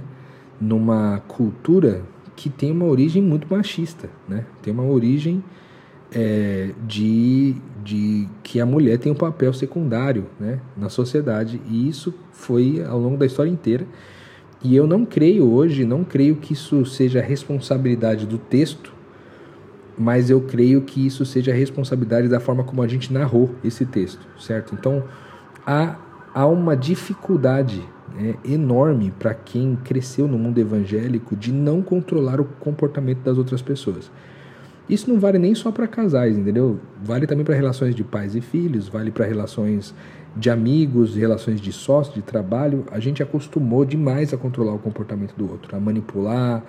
numa 0.60 1.20
cultura 1.28 2.02
que 2.34 2.48
tem 2.48 2.72
uma 2.72 2.86
origem 2.86 3.22
muito 3.22 3.46
machista, 3.48 4.08
né? 4.28 4.44
tem 4.62 4.72
uma 4.72 4.84
origem 4.84 5.42
é, 6.14 6.70
de, 6.86 7.54
de 7.84 8.28
que 8.42 8.60
a 8.60 8.66
mulher 8.66 8.98
tem 8.98 9.12
um 9.12 9.14
papel 9.16 9.52
secundário 9.52 10.26
né, 10.40 10.60
na 10.76 10.88
sociedade 10.88 11.60
e 11.68 11.88
isso 11.88 12.14
foi 12.32 12.82
ao 12.84 12.98
longo 12.98 13.16
da 13.16 13.26
história 13.26 13.50
inteira 13.50 13.86
e 14.64 14.76
eu 14.76 14.86
não 14.86 15.04
creio 15.04 15.50
hoje, 15.50 15.84
não 15.84 16.04
creio 16.04 16.36
que 16.36 16.52
isso 16.52 16.86
seja 16.86 17.20
responsabilidade 17.20 18.26
do 18.26 18.38
texto, 18.38 18.92
mas 19.98 20.30
eu 20.30 20.40
creio 20.40 20.82
que 20.82 21.04
isso 21.04 21.26
seja 21.26 21.52
responsabilidade 21.52 22.28
da 22.28 22.38
forma 22.38 22.62
como 22.62 22.80
a 22.80 22.86
gente 22.86 23.12
narrou 23.12 23.50
esse 23.64 23.84
texto, 23.84 24.24
certo? 24.38 24.74
Então 24.74 25.02
há, 25.66 25.96
há 26.34 26.46
uma 26.46 26.76
dificuldade 26.76 27.82
né, 28.14 28.34
enorme 28.44 29.12
para 29.18 29.34
quem 29.34 29.76
cresceu 29.76 30.28
no 30.28 30.38
mundo 30.38 30.58
evangélico 30.58 31.34
de 31.34 31.52
não 31.52 31.82
controlar 31.82 32.40
o 32.40 32.44
comportamento 32.44 33.20
das 33.20 33.38
outras 33.38 33.62
pessoas. 33.62 34.10
Isso 34.88 35.08
não 35.08 35.18
vale 35.18 35.38
nem 35.38 35.54
só 35.54 35.70
para 35.70 35.86
casais, 35.86 36.36
entendeu? 36.36 36.78
Vale 37.02 37.26
também 37.26 37.44
para 37.44 37.54
relações 37.54 37.94
de 37.94 38.02
pais 38.02 38.34
e 38.34 38.40
filhos, 38.40 38.88
vale 38.88 39.10
para 39.10 39.24
relações 39.24 39.94
de 40.36 40.50
amigos, 40.50 41.14
relações 41.14 41.60
de 41.60 41.72
sócio, 41.72 42.14
de 42.14 42.22
trabalho, 42.22 42.84
a 42.90 42.98
gente 42.98 43.22
acostumou 43.22 43.84
demais 43.84 44.32
a 44.32 44.36
controlar 44.36 44.74
o 44.74 44.78
comportamento 44.78 45.34
do 45.36 45.50
outro, 45.50 45.76
a 45.76 45.80
manipular, 45.80 46.62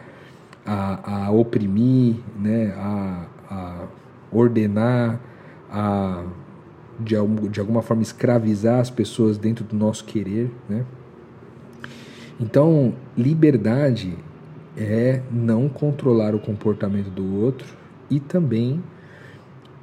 a, 0.66 1.26
a 1.26 1.32
oprimir, 1.32 2.16
né, 2.40 2.74
a, 2.78 3.26
a 3.50 3.86
ordenar, 4.32 5.20
a 5.72 6.24
de, 7.00 7.16
de 7.50 7.60
alguma 7.60 7.82
forma 7.82 8.04
escravizar 8.04 8.80
as 8.80 8.90
pessoas 8.90 9.38
dentro 9.38 9.64
do 9.64 9.76
nosso 9.76 10.06
querer, 10.06 10.52
né? 10.70 10.86
Então, 12.40 12.94
liberdade 13.18 14.18
é 14.76 15.22
não 15.32 15.70
controlar 15.70 16.34
o 16.34 16.40
comportamento 16.40 17.10
do 17.10 17.42
outro 17.42 17.68
e 18.10 18.20
também, 18.20 18.82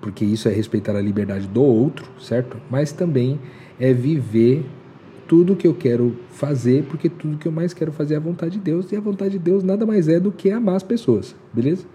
porque 0.00 0.24
isso 0.24 0.48
é 0.48 0.52
respeitar 0.52 0.96
a 0.96 1.00
liberdade 1.00 1.46
do 1.46 1.62
outro, 1.62 2.06
certo? 2.18 2.56
Mas 2.68 2.92
também 2.92 3.38
é 3.78 3.92
viver 3.92 4.64
tudo 5.28 5.54
que 5.54 5.66
eu 5.66 5.74
quero 5.74 6.16
fazer, 6.30 6.84
porque 6.84 7.08
tudo 7.08 7.38
que 7.38 7.46
eu 7.46 7.52
mais 7.52 7.72
quero 7.72 7.92
fazer 7.92 8.14
é 8.14 8.16
a 8.16 8.20
vontade 8.20 8.52
de 8.52 8.58
Deus, 8.58 8.90
e 8.90 8.96
a 8.96 9.00
vontade 9.00 9.32
de 9.32 9.38
Deus 9.38 9.62
nada 9.62 9.86
mais 9.86 10.08
é 10.08 10.18
do 10.18 10.32
que 10.32 10.50
amar 10.50 10.74
as 10.74 10.82
pessoas, 10.82 11.36
beleza? 11.52 11.86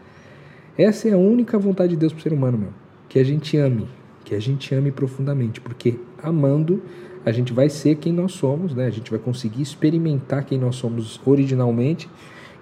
Essa 0.78 1.10
é 1.10 1.14
a 1.14 1.18
única 1.18 1.60
vontade 1.60 1.92
de 1.92 1.98
Deus 1.98 2.14
para 2.14 2.20
o 2.20 2.24
ser 2.24 2.34
humano, 2.34 2.58
meu. 2.58 2.70
Que 3.10 3.20
a 3.20 3.24
gente 3.24 3.58
ame, 3.58 3.88
que 4.26 4.36
a 4.36 4.42
gente 4.42 4.74
ame 4.74 4.92
profundamente, 4.92 5.62
porque 5.62 6.00
amando 6.22 6.82
a 7.26 7.32
gente 7.32 7.54
vai 7.54 7.70
ser 7.70 7.96
quem 7.96 8.12
nós 8.12 8.34
somos, 8.34 8.76
né? 8.76 8.86
A 8.86 8.90
gente 8.90 9.10
vai 9.10 9.20
conseguir 9.20 9.62
experimentar 9.62 10.44
quem 10.44 10.60
nós 10.60 10.76
somos 10.76 11.20
originalmente. 11.26 12.10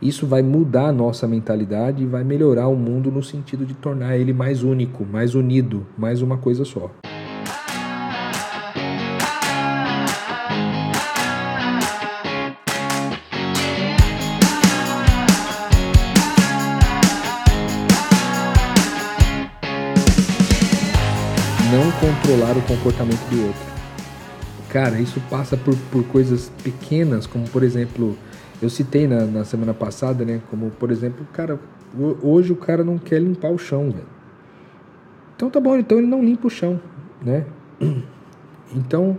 Isso 0.01 0.27
vai 0.27 0.41
mudar 0.41 0.87
a 0.87 0.91
nossa 0.91 1.27
mentalidade 1.27 2.03
e 2.03 2.05
vai 2.05 2.23
melhorar 2.23 2.67
o 2.67 2.75
mundo 2.75 3.09
no 3.09 3.23
sentido 3.23 3.65
de 3.65 3.73
tornar 3.73 4.17
ele 4.17 4.33
mais 4.33 4.63
único, 4.63 5.05
mais 5.05 5.35
unido, 5.35 5.85
mais 5.97 6.21
uma 6.21 6.37
coisa 6.37 6.63
só. 6.63 6.91
Controlar 21.99 22.57
o 22.57 22.61
comportamento 22.63 23.29
do 23.29 23.47
outro. 23.47 23.73
Cara, 24.69 24.99
isso 24.99 25.21
passa 25.29 25.55
por, 25.55 25.75
por 25.91 26.03
coisas 26.05 26.51
pequenas, 26.63 27.27
como 27.27 27.47
por 27.49 27.63
exemplo, 27.63 28.17
eu 28.61 28.69
citei 28.69 29.07
na, 29.07 29.25
na 29.25 29.45
semana 29.45 29.73
passada, 29.73 30.25
né? 30.25 30.41
Como 30.49 30.71
por 30.71 30.91
exemplo, 30.91 31.25
cara, 31.31 31.59
hoje 32.21 32.51
o 32.51 32.55
cara 32.55 32.83
não 32.83 32.97
quer 32.97 33.19
limpar 33.19 33.51
o 33.51 33.57
chão, 33.57 33.91
velho. 33.91 34.07
Então 35.35 35.49
tá 35.49 35.59
bom, 35.59 35.77
então 35.77 35.97
ele 35.97 36.07
não 36.07 36.23
limpa 36.23 36.47
o 36.47 36.49
chão, 36.49 36.79
né? 37.21 37.45
Então, 38.75 39.15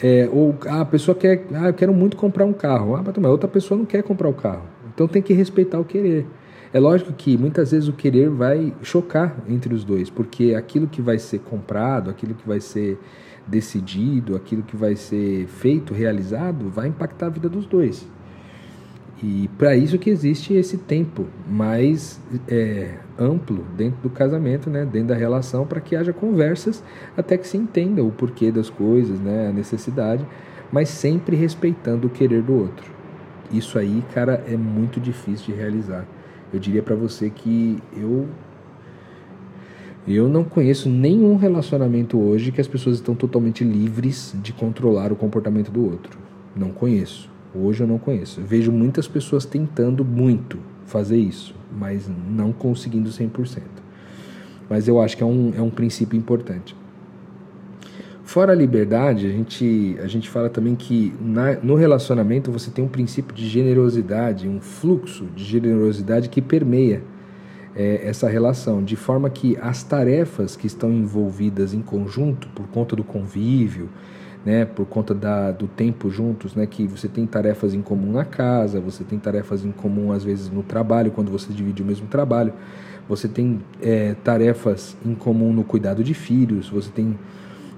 é, 0.00 0.28
ou 0.32 0.54
ah, 0.68 0.82
a 0.82 0.84
pessoa 0.84 1.16
quer, 1.16 1.46
ah, 1.52 1.66
eu 1.66 1.74
quero 1.74 1.92
muito 1.92 2.16
comprar 2.16 2.44
um 2.44 2.52
carro. 2.52 2.94
Ah, 2.94 3.02
mas 3.04 3.24
outra 3.24 3.48
pessoa 3.48 3.76
não 3.76 3.84
quer 3.84 4.04
comprar 4.04 4.28
o 4.28 4.32
carro. 4.32 4.62
Então 4.94 5.08
tem 5.08 5.20
que 5.20 5.32
respeitar 5.32 5.80
o 5.80 5.84
querer. 5.84 6.26
É 6.74 6.80
lógico 6.80 7.12
que 7.12 7.38
muitas 7.38 7.70
vezes 7.70 7.88
o 7.88 7.92
querer 7.92 8.28
vai 8.28 8.74
chocar 8.82 9.36
entre 9.48 9.72
os 9.72 9.84
dois, 9.84 10.10
porque 10.10 10.56
aquilo 10.56 10.88
que 10.88 11.00
vai 11.00 11.20
ser 11.20 11.38
comprado, 11.38 12.10
aquilo 12.10 12.34
que 12.34 12.44
vai 12.44 12.58
ser 12.58 12.98
decidido, 13.46 14.34
aquilo 14.34 14.64
que 14.64 14.76
vai 14.76 14.96
ser 14.96 15.46
feito, 15.46 15.94
realizado, 15.94 16.68
vai 16.68 16.88
impactar 16.88 17.26
a 17.26 17.28
vida 17.28 17.48
dos 17.48 17.64
dois. 17.64 18.04
E 19.22 19.48
para 19.56 19.76
isso 19.76 19.96
que 20.00 20.10
existe 20.10 20.52
esse 20.54 20.76
tempo 20.76 21.26
mais 21.48 22.20
é, 22.48 22.96
amplo 23.16 23.64
dentro 23.76 24.02
do 24.02 24.10
casamento, 24.10 24.68
né, 24.68 24.84
dentro 24.84 25.10
da 25.10 25.14
relação, 25.14 25.64
para 25.64 25.80
que 25.80 25.94
haja 25.94 26.12
conversas 26.12 26.82
até 27.16 27.38
que 27.38 27.46
se 27.46 27.56
entenda 27.56 28.02
o 28.02 28.10
porquê 28.10 28.50
das 28.50 28.68
coisas, 28.68 29.20
né, 29.20 29.46
a 29.48 29.52
necessidade, 29.52 30.26
mas 30.72 30.88
sempre 30.88 31.36
respeitando 31.36 32.08
o 32.08 32.10
querer 32.10 32.42
do 32.42 32.52
outro. 32.52 32.92
Isso 33.52 33.78
aí, 33.78 34.02
cara, 34.12 34.42
é 34.44 34.56
muito 34.56 34.98
difícil 34.98 35.54
de 35.54 35.60
realizar. 35.60 36.04
Eu 36.54 36.60
diria 36.60 36.84
para 36.84 36.94
você 36.94 37.28
que 37.28 37.82
eu 37.96 38.28
eu 40.06 40.28
não 40.28 40.44
conheço 40.44 40.88
nenhum 40.88 41.34
relacionamento 41.34 42.16
hoje 42.16 42.52
que 42.52 42.60
as 42.60 42.68
pessoas 42.68 42.96
estão 42.96 43.14
totalmente 43.14 43.64
livres 43.64 44.32
de 44.40 44.52
controlar 44.52 45.10
o 45.10 45.16
comportamento 45.16 45.72
do 45.72 45.84
outro. 45.84 46.16
Não 46.54 46.70
conheço. 46.70 47.28
Hoje 47.52 47.82
eu 47.82 47.88
não 47.88 47.98
conheço. 47.98 48.40
Eu 48.40 48.46
vejo 48.46 48.70
muitas 48.70 49.08
pessoas 49.08 49.44
tentando 49.44 50.04
muito 50.04 50.58
fazer 50.86 51.16
isso, 51.16 51.56
mas 51.76 52.08
não 52.30 52.52
conseguindo 52.52 53.10
100%. 53.10 53.62
Mas 54.70 54.86
eu 54.86 55.00
acho 55.00 55.16
que 55.16 55.24
é 55.24 55.26
um, 55.26 55.52
é 55.56 55.60
um 55.60 55.70
princípio 55.70 56.16
importante. 56.16 56.76
Fora 58.34 58.50
a 58.50 58.56
liberdade, 58.56 59.28
a 59.28 59.30
gente, 59.30 59.96
a 60.02 60.08
gente 60.08 60.28
fala 60.28 60.50
também 60.50 60.74
que 60.74 61.14
na, 61.20 61.52
no 61.62 61.76
relacionamento 61.76 62.50
você 62.50 62.68
tem 62.68 62.84
um 62.84 62.88
princípio 62.88 63.32
de 63.32 63.46
generosidade, 63.46 64.48
um 64.48 64.60
fluxo 64.60 65.26
de 65.36 65.44
generosidade 65.44 66.28
que 66.28 66.42
permeia 66.42 67.00
é, 67.76 68.00
essa 68.04 68.28
relação, 68.28 68.82
de 68.82 68.96
forma 68.96 69.30
que 69.30 69.56
as 69.62 69.84
tarefas 69.84 70.56
que 70.56 70.66
estão 70.66 70.90
envolvidas 70.90 71.72
em 71.72 71.80
conjunto, 71.80 72.48
por 72.48 72.66
conta 72.66 72.96
do 72.96 73.04
convívio, 73.04 73.88
né, 74.44 74.64
por 74.64 74.84
conta 74.84 75.14
da, 75.14 75.52
do 75.52 75.68
tempo 75.68 76.10
juntos, 76.10 76.56
né, 76.56 76.66
que 76.66 76.88
você 76.88 77.06
tem 77.06 77.28
tarefas 77.28 77.72
em 77.72 77.82
comum 77.82 78.10
na 78.10 78.24
casa, 78.24 78.80
você 78.80 79.04
tem 79.04 79.16
tarefas 79.16 79.64
em 79.64 79.70
comum 79.70 80.10
às 80.10 80.24
vezes 80.24 80.50
no 80.50 80.64
trabalho, 80.64 81.12
quando 81.12 81.30
você 81.30 81.52
divide 81.52 81.84
o 81.84 81.86
mesmo 81.86 82.08
trabalho, 82.08 82.52
você 83.08 83.28
tem 83.28 83.60
é, 83.80 84.16
tarefas 84.24 84.96
em 85.06 85.14
comum 85.14 85.52
no 85.52 85.62
cuidado 85.62 86.02
de 86.02 86.14
filhos, 86.14 86.68
você 86.68 86.90
tem 86.90 87.16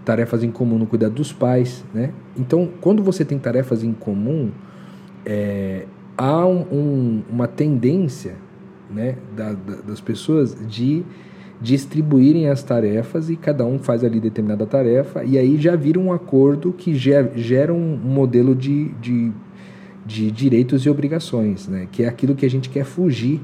tarefas 0.07 0.45
em 0.45 0.53
comum 0.53 0.79
no 0.79 0.87
cuidado 0.87 1.15
dos 1.15 1.33
pais, 1.33 1.85
né? 1.93 2.13
Então, 2.39 2.71
quando 2.81 3.03
você 3.03 3.25
tem 3.25 3.41
tarefas 3.41 3.83
em 3.83 3.93
comum, 3.93 4.53
é, 5.27 5.85
há 6.17 6.47
um, 6.47 6.61
um, 6.73 7.23
uma 7.29 7.49
tendência, 7.49 8.37
né, 8.89 9.17
da, 9.37 9.53
da, 9.53 9.75
das 9.83 10.01
pessoas 10.01 10.57
de 10.69 11.05
distribuírem 11.61 12.49
as 12.49 12.63
tarefas 12.63 13.29
e 13.29 13.35
cada 13.35 13.67
um 13.67 13.81
faz 13.81 14.05
ali 14.05 14.21
determinada 14.21 14.65
tarefa 14.65 15.25
e 15.25 15.37
aí 15.37 15.57
já 15.57 15.75
vira 15.75 15.99
um 15.99 16.13
acordo 16.13 16.73
que 16.73 16.95
gera, 16.95 17.33
gera 17.35 17.75
um 17.75 17.97
modelo 17.97 18.55
de, 18.55 18.91
de, 19.01 19.33
de 20.05 20.31
direitos 20.31 20.87
e 20.87 20.91
obrigações, 20.91 21.67
né? 21.67 21.89
Que 21.91 22.05
é 22.05 22.09
aquilo 22.09 22.37
que 22.37 22.47
a 22.47 22.51
gente 22.51 22.71
quer 22.71 22.85
fugir, 22.85 23.41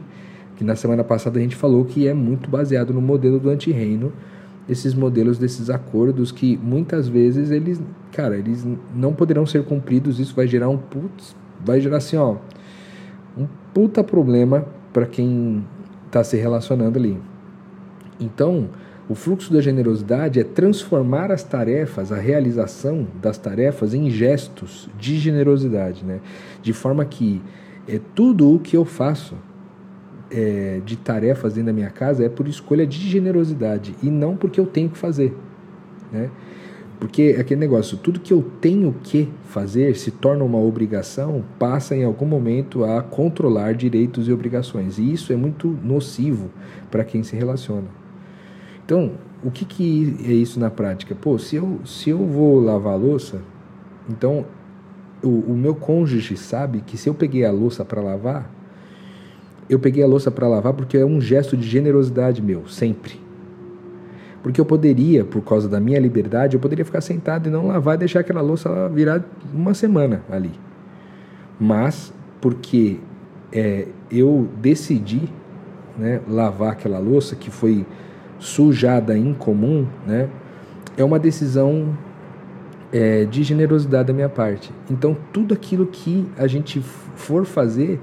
que 0.56 0.62
na 0.62 0.76
semana 0.76 1.02
passada 1.02 1.40
a 1.40 1.42
gente 1.42 1.56
falou 1.56 1.84
que 1.84 2.06
é 2.06 2.14
muito 2.14 2.48
baseado 2.48 2.94
no 2.94 3.00
modelo 3.00 3.40
do 3.40 3.50
antirreino, 3.50 4.12
esses 4.68 4.94
modelos 4.94 5.38
desses 5.38 5.68
acordos 5.70 6.30
que 6.30 6.58
muitas 6.62 7.08
vezes 7.08 7.50
eles, 7.50 7.80
cara, 8.12 8.36
eles 8.36 8.66
não 8.94 9.12
poderão 9.12 9.44
ser 9.44 9.64
cumpridos, 9.64 10.20
isso 10.20 10.34
vai 10.34 10.46
gerar 10.46 10.68
um 10.68 10.78
putz, 10.78 11.34
vai 11.64 11.80
gerar 11.80 11.98
assim, 11.98 12.16
ó, 12.16 12.36
um 13.36 13.46
puta 13.74 14.04
problema 14.04 14.66
para 14.92 15.06
quem 15.06 15.64
está 16.06 16.22
se 16.22 16.36
relacionando 16.36 16.98
ali. 16.98 17.18
Então, 18.20 18.68
o 19.08 19.14
fluxo 19.14 19.52
da 19.52 19.60
generosidade 19.60 20.38
é 20.38 20.44
transformar 20.44 21.32
as 21.32 21.42
tarefas, 21.42 22.12
a 22.12 22.16
realização 22.16 23.06
das 23.20 23.36
tarefas 23.36 23.94
em 23.94 24.08
gestos 24.10 24.88
de 24.98 25.18
generosidade, 25.18 26.04
né? 26.04 26.20
De 26.62 26.72
forma 26.72 27.04
que 27.04 27.42
é 27.88 28.00
tudo 28.14 28.54
o 28.54 28.60
que 28.60 28.76
eu 28.76 28.84
faço 28.84 29.34
é, 30.32 30.80
de 30.84 30.96
tarefas 30.96 31.54
dentro 31.54 31.66
da 31.66 31.72
minha 31.72 31.90
casa 31.90 32.24
é 32.24 32.28
por 32.28 32.48
escolha 32.48 32.86
de 32.86 32.98
generosidade 32.98 33.94
e 34.02 34.10
não 34.10 34.36
porque 34.36 34.58
eu 34.58 34.66
tenho 34.66 34.88
que 34.88 34.98
fazer, 34.98 35.36
né? 36.10 36.30
Porque 36.98 37.36
aquele 37.36 37.58
negócio, 37.58 37.98
tudo 37.98 38.20
que 38.20 38.32
eu 38.32 38.48
tenho 38.60 38.94
que 39.02 39.28
fazer 39.46 39.96
se 39.96 40.12
torna 40.12 40.44
uma 40.44 40.58
obrigação, 40.58 41.44
passa 41.58 41.96
em 41.96 42.04
algum 42.04 42.24
momento 42.24 42.84
a 42.84 43.02
controlar 43.02 43.74
direitos 43.74 44.28
e 44.28 44.32
obrigações. 44.32 44.98
E 44.98 45.12
isso 45.12 45.32
é 45.32 45.36
muito 45.36 45.76
nocivo 45.82 46.48
para 46.92 47.02
quem 47.02 47.24
se 47.24 47.34
relaciona. 47.34 47.88
Então, 48.84 49.14
o 49.42 49.50
que, 49.50 49.64
que 49.64 50.16
é 50.24 50.32
isso 50.32 50.60
na 50.60 50.70
prática? 50.70 51.12
Pô, 51.12 51.40
se 51.40 51.56
eu, 51.56 51.80
se 51.84 52.10
eu 52.10 52.18
vou 52.18 52.60
lavar 52.60 52.92
a 52.92 52.96
louça, 52.96 53.42
então 54.08 54.46
o, 55.20 55.28
o 55.28 55.56
meu 55.56 55.74
cônjuge 55.74 56.36
sabe 56.36 56.82
que 56.86 56.96
se 56.96 57.08
eu 57.08 57.14
peguei 57.14 57.44
a 57.44 57.50
louça 57.50 57.84
para 57.84 58.00
lavar, 58.00 58.48
eu 59.68 59.78
peguei 59.78 60.02
a 60.02 60.06
louça 60.06 60.30
para 60.30 60.48
lavar 60.48 60.72
porque 60.72 60.96
é 60.96 61.04
um 61.04 61.20
gesto 61.20 61.56
de 61.56 61.66
generosidade 61.68 62.42
meu, 62.42 62.66
sempre. 62.68 63.20
Porque 64.42 64.60
eu 64.60 64.64
poderia, 64.64 65.24
por 65.24 65.42
causa 65.42 65.68
da 65.68 65.78
minha 65.78 66.00
liberdade, 66.00 66.56
eu 66.56 66.60
poderia 66.60 66.84
ficar 66.84 67.00
sentado 67.00 67.48
e 67.48 67.50
não 67.50 67.68
lavar 67.68 67.94
e 67.94 67.98
deixar 67.98 68.20
aquela 68.20 68.40
louça 68.40 68.88
virar 68.88 69.24
uma 69.54 69.72
semana 69.72 70.22
ali. 70.28 70.50
Mas, 71.60 72.12
porque 72.40 72.98
é, 73.52 73.86
eu 74.10 74.48
decidi 74.60 75.28
né, 75.96 76.20
lavar 76.28 76.72
aquela 76.72 76.98
louça 76.98 77.36
que 77.36 77.50
foi 77.50 77.86
sujada 78.40 79.16
em 79.16 79.32
comum, 79.32 79.86
né, 80.04 80.28
é 80.96 81.04
uma 81.04 81.18
decisão 81.18 81.96
é, 82.92 83.24
de 83.24 83.42
generosidade 83.42 84.08
da 84.08 84.12
minha 84.12 84.28
parte. 84.28 84.72
Então, 84.90 85.16
tudo 85.32 85.54
aquilo 85.54 85.86
que 85.86 86.26
a 86.36 86.46
gente 86.46 86.80
for 87.14 87.44
fazer, 87.44 88.00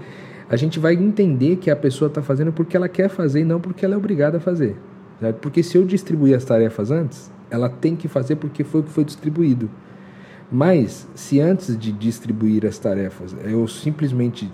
a 0.49 0.55
gente 0.55 0.79
vai 0.79 0.95
entender 0.95 1.57
que 1.57 1.69
a 1.69 1.75
pessoa 1.75 2.07
está 2.07 2.21
fazendo 2.21 2.51
porque 2.51 2.75
ela 2.75 2.89
quer 2.89 3.09
fazer 3.09 3.41
e 3.41 3.45
não 3.45 3.59
porque 3.61 3.85
ela 3.85 3.93
é 3.93 3.97
obrigada 3.97 4.37
a 4.37 4.39
fazer. 4.39 4.75
Certo? 5.19 5.37
Porque 5.37 5.61
se 5.61 5.77
eu 5.77 5.85
distribuir 5.85 6.35
as 6.35 6.43
tarefas 6.43 6.91
antes, 6.91 7.31
ela 7.49 7.69
tem 7.69 7.95
que 7.95 8.07
fazer 8.07 8.37
porque 8.37 8.63
foi 8.63 8.81
o 8.81 8.83
que 8.83 8.91
foi 8.91 9.03
distribuído. 9.03 9.69
Mas, 10.51 11.07
se 11.13 11.39
antes 11.39 11.77
de 11.77 11.91
distribuir 11.91 12.65
as 12.65 12.79
tarefas 12.79 13.35
eu 13.43 13.67
simplesmente 13.67 14.51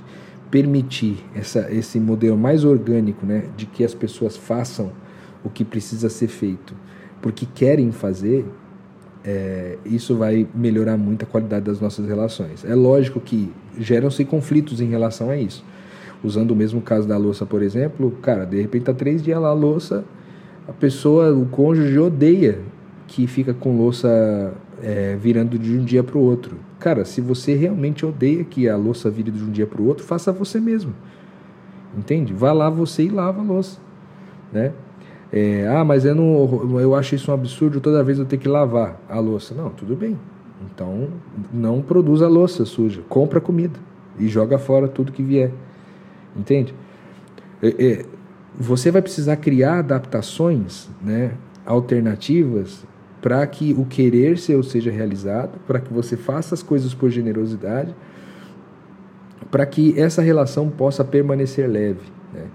permitir 0.52 1.24
essa, 1.34 1.72
esse 1.72 2.00
modelo 2.00 2.38
mais 2.38 2.66
orgânico, 2.66 3.25
né, 3.25 3.46
de 3.56 3.66
que 3.66 3.84
as 3.84 3.94
pessoas 3.94 4.36
façam 4.36 4.92
o 5.44 5.50
que 5.50 5.64
precisa 5.64 6.10
ser 6.10 6.28
feito 6.28 6.75
porque 7.25 7.48
querem 7.56 7.92
fazer, 7.92 8.46
é, 9.24 9.80
isso 9.84 10.16
vai 10.16 10.48
melhorar 10.54 10.96
muito 10.96 11.24
a 11.24 11.25
qualidade 11.25 11.66
das 11.66 11.80
nossas 11.80 12.06
relações. 12.06 12.64
É 12.64 12.75
lógico 12.75 13.20
que 13.20 13.52
geram-se 13.80 14.24
conflitos 14.24 14.80
em 14.80 14.86
relação 14.86 15.32
a 15.32 15.36
isso. 15.36 15.66
Usando 16.24 16.51
o 16.51 16.55
mesmo 16.55 16.81
caso 16.81 17.07
da 17.07 17.17
louça, 17.17 17.45
por 17.45 17.62
exemplo, 17.62 18.12
cara, 18.22 18.45
de 18.45 18.62
repente 18.62 18.86
tá 18.86 18.93
três 18.93 19.22
dias 19.22 19.39
lá 19.39 19.50
a 19.50 19.53
louça, 19.53 20.03
a 20.67 20.72
pessoa, 20.72 21.31
o 21.34 21.45
cônjuge 21.45 21.98
odeia 22.00 22.60
que 23.07 23.27
fica 23.27 23.53
com 23.53 23.77
louça 23.77 24.53
é, 24.81 25.15
virando 25.19 25.57
de 25.60 25.77
um 25.77 25.84
dia 25.84 26.03
para 26.03 26.17
o 26.17 26.22
outro. 26.22 26.57
Cara, 26.79 27.05
se 27.05 27.22
você 27.22 27.53
realmente 27.55 28.05
odeia 28.05 28.43
que 28.43 28.67
a 28.67 28.75
louça 28.75 29.10
vire 29.10 29.31
de 29.31 29.43
um 29.43 29.51
dia 29.51 29.67
para 29.67 29.81
o 29.81 29.86
outro, 29.86 30.03
faça 30.03 30.31
você 30.31 30.60
mesmo. 30.60 30.93
Entende? 31.98 32.34
Vá 32.34 32.51
lá 32.51 32.69
você 32.69 33.03
e 33.03 33.10
lava 33.10 33.41
a 33.41 33.43
louça. 33.43 33.79
Né? 34.51 34.74
É, 35.31 35.67
ah, 35.67 35.84
mas 35.84 36.05
eu, 36.05 36.15
não, 36.15 36.79
eu 36.79 36.95
acho 36.95 37.15
isso 37.15 37.31
um 37.31 37.34
absurdo 37.34 37.79
toda 37.79 38.03
vez 38.03 38.19
eu 38.19 38.25
ter 38.25 38.38
que 38.38 38.48
lavar 38.48 39.00
a 39.10 39.19
louça. 39.19 39.53
Não, 39.53 39.69
tudo 39.69 39.95
bem. 39.95 40.17
Então, 40.62 41.10
não 41.53 41.81
produza 41.81 42.27
louça 42.27 42.65
suja. 42.65 43.01
Compra 43.07 43.39
comida 43.39 43.79
e 44.17 44.27
joga 44.27 44.57
fora 44.57 44.88
tudo 44.88 45.12
que 45.12 45.24
vier. 45.24 45.51
Entende? 46.36 46.74
É, 47.62 47.68
é, 47.68 48.06
você 48.58 48.92
vai 48.92 49.01
precisar 49.01 49.36
criar 49.38 49.80
adaptações 49.80 50.89
né, 51.01 51.32
alternativas 51.65 52.86
para 53.22 53.46
que 53.48 53.74
o 53.74 53.86
querer 53.86 54.38
seu 54.38 54.62
seja 54.62 54.92
realizado, 54.92 55.60
para 55.65 55.80
que 55.80 55.92
você 55.92 56.15
faça 56.15 56.54
as 56.54 56.62
coisas 56.62 56.94
por 56.94 57.10
generosidade, 57.10 57.96
para 59.50 59.65
que 59.65 60.00
essa 60.00 60.22
relação 60.22 60.70
possa 60.70 61.04
permanecer 61.04 61.68
leve. 61.68 62.01
Né? 62.34 62.46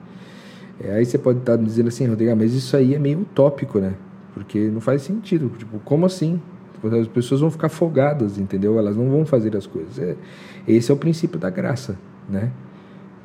É, 0.83 0.93
aí 0.93 1.05
você 1.05 1.19
pode 1.19 1.41
estar 1.41 1.57
dizendo 1.57 1.89
assim, 1.89 2.07
Rodrigo, 2.07 2.33
ah, 2.33 2.37
mas 2.37 2.55
isso 2.55 2.77
aí 2.77 2.95
é 2.95 2.99
meio 2.99 3.21
utópico, 3.21 3.79
né? 3.81 3.95
Porque 4.33 4.69
não 4.69 4.81
faz 4.81 5.03
sentido. 5.03 5.51
Tipo, 5.59 5.79
como 5.81 6.07
assim? 6.07 6.41
As 6.99 7.09
pessoas 7.09 7.41
vão 7.41 7.51
ficar 7.51 7.69
folgadas, 7.69 8.39
entendeu? 8.39 8.79
Elas 8.79 8.97
não 8.97 9.11
vão 9.11 9.27
fazer 9.27 9.55
as 9.57 9.67
coisas. 9.67 9.99
É, 9.99 10.17
esse 10.67 10.91
é 10.91 10.95
o 10.95 10.97
princípio 10.97 11.39
da 11.39 11.51
graça, 11.51 11.99
né? 12.29 12.51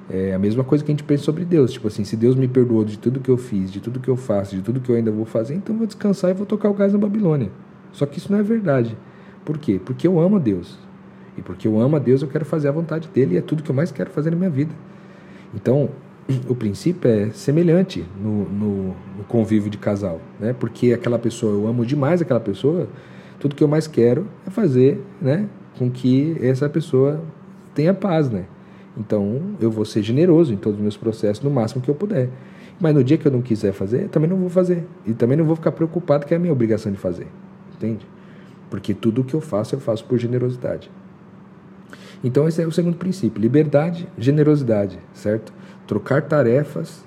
É 0.09 0.33
a 0.33 0.39
mesma 0.39 0.63
coisa 0.63 0.83
que 0.83 0.91
a 0.91 0.93
gente 0.93 1.03
pensa 1.03 1.23
sobre 1.23 1.43
Deus. 1.43 1.71
Tipo 1.71 1.87
assim, 1.87 2.03
se 2.03 2.15
Deus 2.15 2.35
me 2.35 2.47
perdoou 2.47 2.85
de 2.85 2.97
tudo 2.97 3.19
que 3.19 3.29
eu 3.29 3.37
fiz, 3.37 3.71
de 3.71 3.79
tudo 3.79 3.99
que 3.99 4.09
eu 4.09 4.15
faço, 4.15 4.55
de 4.55 4.61
tudo 4.61 4.79
que 4.79 4.89
eu 4.89 4.95
ainda 4.95 5.11
vou 5.11 5.25
fazer, 5.25 5.55
então 5.55 5.75
vou 5.75 5.87
descansar 5.87 6.31
e 6.31 6.33
vou 6.33 6.45
tocar 6.45 6.69
o 6.69 6.73
gás 6.73 6.93
na 6.93 6.99
Babilônia. 6.99 7.49
Só 7.91 8.05
que 8.05 8.19
isso 8.19 8.31
não 8.31 8.39
é 8.39 8.43
verdade. 8.43 8.95
Por 9.43 9.57
quê? 9.57 9.79
Porque 9.83 10.07
eu 10.07 10.19
amo 10.19 10.35
a 10.35 10.39
Deus. 10.39 10.77
E 11.37 11.41
porque 11.41 11.67
eu 11.67 11.79
amo 11.79 11.95
a 11.95 11.99
Deus, 11.99 12.21
eu 12.21 12.27
quero 12.27 12.45
fazer 12.45 12.67
a 12.67 12.71
vontade 12.71 13.07
dele 13.07 13.35
e 13.35 13.37
é 13.37 13.41
tudo 13.41 13.63
que 13.63 13.69
eu 13.69 13.75
mais 13.75 13.91
quero 13.91 14.09
fazer 14.09 14.29
na 14.29 14.37
minha 14.37 14.49
vida. 14.49 14.73
Então, 15.53 15.89
o 16.47 16.55
princípio 16.55 17.09
é 17.09 17.29
semelhante 17.31 18.05
no, 18.21 18.49
no, 18.49 18.83
no 19.17 19.23
convívio 19.27 19.69
de 19.69 19.77
casal, 19.77 20.21
né? 20.39 20.53
Porque 20.57 20.93
aquela 20.93 21.17
pessoa, 21.17 21.53
eu 21.53 21.67
amo 21.67 21.85
demais 21.85 22.21
aquela 22.21 22.39
pessoa, 22.39 22.87
tudo 23.39 23.55
que 23.55 23.63
eu 23.63 23.67
mais 23.67 23.87
quero 23.87 24.27
é 24.45 24.49
fazer, 24.49 25.01
né? 25.21 25.47
Com 25.77 25.89
que 25.89 26.37
essa 26.41 26.69
pessoa 26.69 27.21
tenha 27.73 27.93
paz, 27.93 28.29
né? 28.29 28.45
Então, 28.97 29.55
eu 29.59 29.69
vou 29.69 29.85
ser 29.85 30.01
generoso 30.01 30.53
em 30.53 30.57
todos 30.57 30.77
os 30.77 30.81
meus 30.81 30.97
processos, 30.97 31.43
no 31.43 31.49
máximo 31.49 31.81
que 31.81 31.89
eu 31.89 31.95
puder. 31.95 32.29
Mas 32.79 32.93
no 32.93 33.03
dia 33.03 33.17
que 33.17 33.25
eu 33.25 33.31
não 33.31 33.41
quiser 33.41 33.71
fazer, 33.73 34.09
também 34.09 34.29
não 34.29 34.37
vou 34.37 34.49
fazer. 34.49 34.85
E 35.05 35.13
também 35.13 35.37
não 35.37 35.45
vou 35.45 35.55
ficar 35.55 35.71
preocupado 35.71 36.25
que 36.25 36.33
é 36.33 36.37
a 36.37 36.39
minha 36.39 36.53
obrigação 36.53 36.91
de 36.91 36.97
fazer. 36.97 37.27
Entende? 37.75 38.05
Porque 38.69 38.93
tudo 38.93 39.21
o 39.21 39.23
que 39.23 39.33
eu 39.33 39.41
faço, 39.41 39.75
eu 39.75 39.79
faço 39.79 40.05
por 40.05 40.17
generosidade. 40.17 40.89
Então, 42.23 42.47
esse 42.47 42.61
é 42.61 42.67
o 42.67 42.71
segundo 42.71 42.97
princípio: 42.97 43.41
liberdade, 43.41 44.07
generosidade, 44.17 44.99
certo? 45.13 45.53
Trocar 45.85 46.23
tarefas 46.23 47.05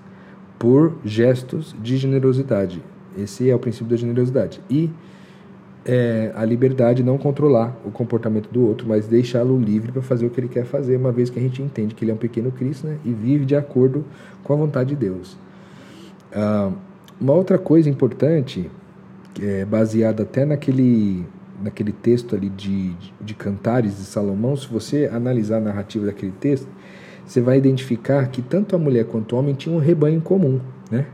por 0.58 0.96
gestos 1.04 1.74
de 1.80 1.96
generosidade. 1.96 2.82
Esse 3.16 3.48
é 3.48 3.54
o 3.54 3.58
princípio 3.58 3.88
da 3.88 3.96
generosidade. 3.96 4.60
E 4.70 4.90
é, 5.88 6.30
a 6.34 6.44
liberdade 6.44 7.02
não 7.02 7.16
controlar 7.16 7.74
o 7.82 7.90
comportamento 7.90 8.50
do 8.52 8.62
outro, 8.66 8.86
mas 8.86 9.06
deixá-lo 9.06 9.58
livre 9.58 9.90
para 9.90 10.02
fazer 10.02 10.26
o 10.26 10.30
que 10.30 10.38
ele 10.38 10.48
quer 10.48 10.66
fazer, 10.66 10.96
uma 10.96 11.10
vez 11.10 11.30
que 11.30 11.38
a 11.38 11.42
gente 11.42 11.62
entende 11.62 11.94
que 11.94 12.04
ele 12.04 12.10
é 12.10 12.14
um 12.14 12.18
pequeno 12.18 12.52
Cristo 12.52 12.86
né, 12.86 12.98
e 13.06 13.10
vive 13.10 13.46
de 13.46 13.56
acordo 13.56 14.04
com 14.44 14.52
a 14.52 14.56
vontade 14.56 14.90
de 14.90 14.96
Deus. 14.96 15.38
Ah, 16.30 16.70
uma 17.18 17.32
outra 17.32 17.56
coisa 17.56 17.88
importante, 17.88 18.70
é, 19.40 19.64
baseada 19.64 20.24
até 20.24 20.44
naquele, 20.44 21.24
naquele 21.64 21.92
texto 21.92 22.36
ali 22.36 22.50
de, 22.50 22.94
de, 23.18 23.32
Cantares 23.32 23.96
de 23.96 24.04
Salomão, 24.04 24.54
se 24.56 24.68
você 24.68 25.08
analisar 25.10 25.56
a 25.56 25.60
narrativa 25.60 26.04
daquele 26.04 26.32
texto, 26.32 26.68
você 27.24 27.40
vai 27.40 27.56
identificar 27.56 28.28
que 28.28 28.42
tanto 28.42 28.76
a 28.76 28.78
mulher 28.78 29.06
quanto 29.06 29.34
o 29.34 29.38
homem 29.38 29.54
tinham 29.54 29.78
um 29.78 29.80
rebanho 29.80 30.20
comum, 30.20 30.60
né? 30.90 31.06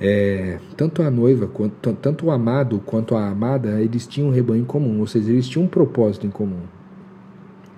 É, 0.00 0.58
tanto 0.78 1.02
a 1.02 1.10
noiva, 1.10 1.46
quanto, 1.46 1.92
tanto 1.94 2.26
o 2.26 2.30
amado 2.30 2.80
quanto 2.86 3.14
a 3.14 3.28
amada, 3.28 3.80
eles 3.82 4.06
tinham 4.06 4.28
um 4.30 4.32
rebanho 4.32 4.64
comum, 4.64 5.00
ou 5.00 5.06
seja, 5.06 5.30
eles 5.30 5.46
tinham 5.46 5.66
um 5.66 5.68
propósito 5.68 6.26
em 6.26 6.30
comum. 6.30 6.62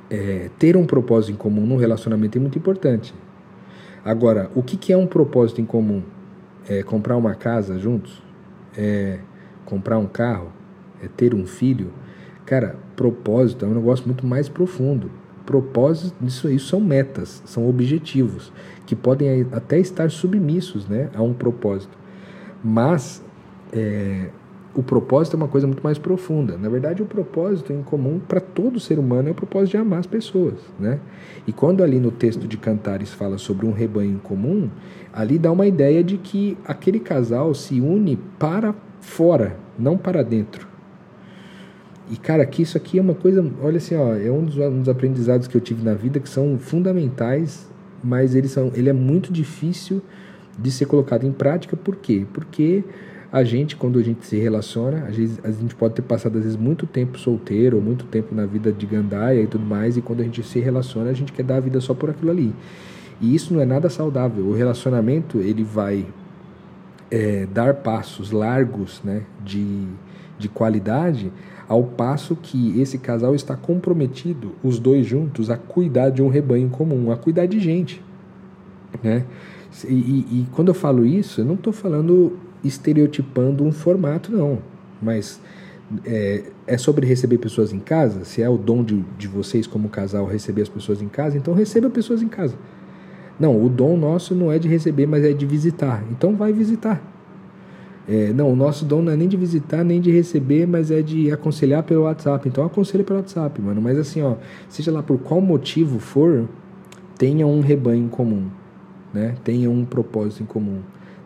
É, 0.09 0.49
ter 0.59 0.77
um 0.77 0.87
propósito 0.87 1.33
em 1.33 1.37
comum 1.37 1.67
num 1.67 1.77
relacionamento 1.77 2.39
é 2.39 2.41
muito 2.41 2.57
importante. 2.57 3.13
Agora, 4.05 4.51
o 4.55 4.63
que, 4.63 4.77
que 4.77 4.93
é 4.93 4.97
um 4.97 5.07
propósito 5.07 5.61
em 5.61 5.65
comum? 5.65 6.03
É 6.69 6.83
comprar 6.83 7.17
uma 7.17 7.35
casa 7.35 7.79
juntos? 7.79 8.23
É 8.77 9.19
comprar 9.65 9.99
um 9.99 10.07
carro? 10.07 10.53
É 11.03 11.09
ter 11.09 11.35
um 11.35 11.45
filho? 11.45 11.93
Cara, 12.47 12.77
propósito 12.95 13.65
é 13.65 13.69
um 13.69 13.75
negócio 13.75 14.07
muito 14.07 14.25
mais 14.25 14.49
profundo. 14.49 15.11
Propósito, 15.45 16.15
isso, 16.25 16.49
isso 16.49 16.69
são 16.69 16.81
metas, 16.81 17.43
são 17.45 17.69
objetivos, 17.69 18.53
que 18.87 18.95
podem 18.95 19.47
até 19.51 19.81
estar 19.81 20.09
submissos 20.11 20.87
né, 20.87 21.11
a 21.15 21.23
um 21.23 21.33
propósito. 21.33 21.99
Mas 22.63 23.23
é, 23.73 24.29
o 24.75 24.83
propósito 24.83 25.35
é 25.35 25.37
uma 25.37 25.49
coisa 25.49 25.67
muito 25.67 25.83
mais 25.83 25.99
profunda. 25.99 26.57
Na 26.57 26.69
verdade, 26.69 27.03
o 27.03 27.07
propósito 27.07 27.73
em 27.73 27.83
comum 27.83 28.19
para 28.19 28.41
todo 28.41 28.81
ser 28.81 28.99
humano 28.99 29.29
é 29.29 29.33
o 29.33 29.35
propósito 29.35 29.73
de 29.73 29.77
amar 29.77 30.01
as 30.01 30.07
pessoas, 30.07 30.55
né? 30.79 30.99
E 31.47 31.53
quando 31.53 31.83
ali 31.83 31.99
no 31.99 32.11
texto 32.11 32.47
de 32.47 32.57
Cantares 32.57 33.13
fala 33.13 33.37
sobre 33.37 33.67
um 33.67 33.73
rebanho 33.73 34.13
em 34.13 34.19
comum, 34.19 34.71
ali 35.13 35.39
dá 35.39 35.53
uma 35.53 35.67
ideia 35.67 36.03
de 36.03 36.17
que 36.17 36.57
aquele 36.65 37.01
casal 37.01 37.55
se 37.55 37.81
une 37.81 38.17
para 38.39 38.75
fora, 39.01 39.57
não 39.79 39.97
para 39.99 40.23
dentro. 40.23 40.67
E 42.11 42.17
cara, 42.17 42.45
que 42.45 42.63
isso 42.63 42.77
aqui 42.77 42.99
é 42.99 43.03
uma 43.03 43.15
coisa, 43.15 43.45
olha 43.63 43.77
assim, 43.77 43.95
ó, 43.95 44.15
é 44.15 44.31
um 44.31 44.45
dos, 44.45 44.57
um 44.57 44.81
dos 44.81 44.89
aprendizados 44.89 45.47
que 45.47 45.57
eu 45.57 45.61
tive 45.61 45.85
na 45.85 45.95
vida 45.95 46.19
que 46.19 46.29
são 46.29 46.59
fundamentais, 46.59 47.71
mas 48.03 48.35
eles 48.35 48.51
são, 48.51 48.73
ele 48.75 48.89
é 48.89 48.93
muito 48.93 49.33
difícil 49.33 50.03
de 50.59 50.71
ser 50.71 50.87
colocado 50.87 51.25
em 51.25 51.33
prática. 51.33 51.77
Por 51.77 51.97
quê? 51.97 52.27
Porque 52.33 52.85
a 53.33 53.43
gente, 53.45 53.77
quando 53.77 53.99
a 53.99 54.03
gente 54.03 54.27
se 54.27 54.37
relaciona, 54.37 55.07
às 55.09 55.17
vezes, 55.17 55.41
a 55.43 55.51
gente 55.51 55.75
pode 55.75 55.95
ter 55.95 56.03
passado 56.03 56.37
às 56.37 56.45
vezes 56.45 56.59
muito 56.59 56.87
tempo 56.87 57.19
solteiro, 57.19 57.79
ou 57.79 57.83
muito 57.83 58.05
tempo 58.05 58.35
na 58.35 58.45
vida 58.45 58.71
de 58.71 58.85
gandaia 58.85 59.41
e 59.41 59.47
tudo 59.47 59.65
mais, 59.65 59.97
e 59.97 60.03
quando 60.03 60.21
a 60.21 60.25
gente 60.25 60.43
se 60.43 60.61
relaciona, 60.61 61.11
a 61.11 61.15
gente 61.15 61.33
quer 61.33 61.43
dar 61.43 61.57
a 61.57 61.61
vida 61.61 61.81
só 61.81 61.95
por 61.95 62.11
aquilo 62.11 62.31
ali. 62.31 62.55
E 63.21 63.35
isso 63.35 63.55
não 63.55 63.61
é 63.61 63.65
nada 63.65 63.89
saudável. 63.89 64.45
O 64.45 64.53
relacionamento 64.53 65.39
ele 65.39 65.65
vai 65.65 66.05
é, 67.11 67.47
dar 67.47 67.75
passos 67.75 68.33
largos, 68.33 69.01
né, 69.03 69.23
de, 69.43 69.87
de 70.39 70.49
qualidade, 70.51 71.33
ao 71.67 71.85
passo 71.85 72.37
que 72.37 72.79
esse 72.81 72.99
casal 72.99 73.35
está 73.35 73.57
comprometido, 73.57 74.53
os 74.63 74.79
dois 74.79 75.07
juntos, 75.07 75.49
a 75.49 75.57
cuidar 75.57 76.11
de 76.11 76.21
um 76.21 76.29
rebanho 76.29 76.69
comum, 76.69 77.11
a 77.11 77.17
cuidar 77.17 77.47
de 77.47 77.59
gente, 77.59 78.03
né? 79.03 79.25
E, 79.85 79.93
e, 79.93 80.27
e 80.41 80.47
quando 80.53 80.69
eu 80.69 80.75
falo 80.75 81.05
isso, 81.07 81.41
eu 81.41 81.45
não 81.45 81.55
estou 81.55 81.73
falando 81.73 82.39
estereotipando 82.65 83.65
um 83.65 83.73
formato, 83.73 84.31
não. 84.31 84.59
Mas 85.01 85.41
é, 86.05 86.45
é, 86.67 86.79
sobre 86.79 87.07
receber 87.07 87.39
pessoas 87.39 87.73
em 87.73 87.79
casa? 87.79 88.25
Se 88.25 88.43
é 88.43 88.49
o 88.49 88.57
dom 88.57 88.85
de, 88.85 89.05
de 89.19 89.29
vocês 89.29 89.67
como 89.67 89.89
casal 89.89 90.27
receber 90.27 90.63
as 90.63 90.69
pessoas 90.69 91.03
em 91.03 91.09
casa, 91.09 91.37
então 91.37 91.55
receba 91.55 91.91
pessoas 91.91 92.23
em 92.23 92.29
casa. 92.29 92.55
Não, 93.39 93.63
o 93.63 93.69
dom 93.69 93.97
nosso 93.97 94.35
não 94.35 94.53
é 94.53 94.59
de 94.59 94.69
receber, 94.69 95.07
mas 95.07 95.25
é 95.25 95.33
de 95.33 95.45
visitar. 95.45 96.05
Então 96.11 96.37
vai 96.37 96.53
visitar. 96.53 97.03
É, 98.09 98.33
não, 98.33 98.53
o 98.53 98.57
nosso 98.57 98.85
dom 98.85 99.01
não 99.03 99.13
é 99.13 99.17
nem 99.17 99.29
de 99.29 99.37
visitar, 99.37 99.85
nem 99.85 100.01
de 100.01 100.11
receber, 100.11 100.67
mas 100.67 100.91
é 100.91 101.03
de 101.03 101.31
aconselhar 101.31 101.83
pelo 101.83 102.03
WhatsApp. 102.03 102.49
Então 102.49 102.65
aconselhe 102.65 103.05
pelo 103.05 103.19
WhatsApp, 103.19 103.61
mano. 103.61 103.81
Mas 103.81 103.99
assim, 103.99 104.23
ó, 104.23 104.37
seja 104.69 104.91
lá 104.91 105.03
por 105.03 105.19
qual 105.19 105.41
motivo 105.41 105.99
for, 105.99 106.49
tenha 107.17 107.47
um 107.47 107.61
rebanho 107.61 108.09
comum, 108.09 108.49
né? 109.13 109.35
Tenha 109.45 109.71
um 109.71 109.85
propósito 109.85 110.43
em 110.43 110.47
comum. 110.47 110.81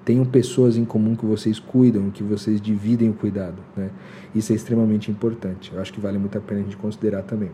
Tenham 0.05 0.25
pessoas 0.25 0.77
em 0.77 0.85
comum 0.85 1.17
que 1.17 1.27
vocês 1.27 1.59
cuidam, 1.59 2.11
que 2.11 2.23
vocês 2.23 2.61
dividem 2.61 3.11
o 3.11 3.15
cuidado, 3.15 3.57
né? 3.77 3.91
Isso 4.35 4.53
é 4.53 4.57
extremamente 4.57 5.11
importante. 5.11 5.73
Eu 5.75 5.81
acho 5.81 5.93
que 5.93 6.01
vale 6.01 6.19
muito 6.19 6.39
a 6.39 6.41
pena 6.41 6.61
a 6.61 6.63
gente 6.63 6.77
considerar 6.77 7.23
também. 7.23 7.51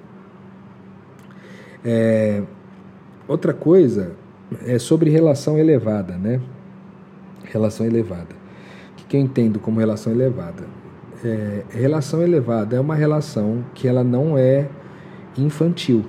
É, 1.85 2.43
outra 3.27 3.55
coisa 3.55 4.13
é 4.67 4.79
sobre 4.79 5.11
relação 5.11 5.59
elevada, 5.59 6.17
né? 6.17 6.41
Relação 7.45 7.87
elevada 7.87 8.43
que 9.13 9.19
eu 9.19 9.21
entendo 9.21 9.61
como 9.61 9.79
relação 9.79 10.11
elevada? 10.11 10.65
É, 11.23 11.65
relação 11.69 12.23
elevada 12.23 12.77
é 12.77 12.81
uma 12.81 12.95
relação 12.95 13.63
que 13.75 13.87
ela 13.87 14.03
não 14.03 14.39
é 14.39 14.67
infantil, 15.37 16.07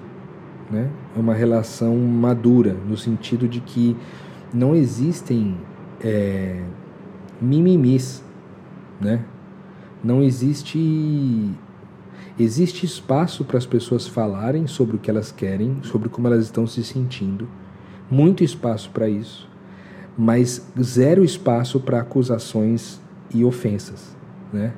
né? 0.70 0.90
É 1.16 1.20
uma 1.20 1.34
relação 1.34 1.96
madura 1.98 2.74
no 2.74 2.98
sentido 2.98 3.48
de 3.48 3.60
que 3.62 3.96
não 4.54 4.76
existem 4.76 5.58
é, 6.02 6.64
mimimis, 7.42 8.24
né? 9.00 9.24
Não 10.04 10.22
existe 10.22 11.52
existe 12.40 12.86
espaço 12.86 13.46
para 13.46 13.60
as 13.60 13.66
pessoas 13.66 14.08
falarem 14.08 14.66
sobre 14.66 14.96
o 14.96 15.00
que 15.00 15.10
elas 15.10 15.32
querem, 15.32 15.78
sobre 15.84 16.10
como 16.10 16.28
elas 16.28 16.46
estão 16.46 16.66
se 16.66 16.84
sentindo, 16.84 17.48
muito 18.10 18.44
espaço 18.44 18.90
para 18.90 19.08
isso 19.08 19.54
mas 20.18 20.68
zero 20.82 21.24
espaço 21.24 21.80
para 21.80 22.00
acusações 22.00 23.02
e 23.34 23.44
ofensas, 23.44 24.16
né? 24.52 24.74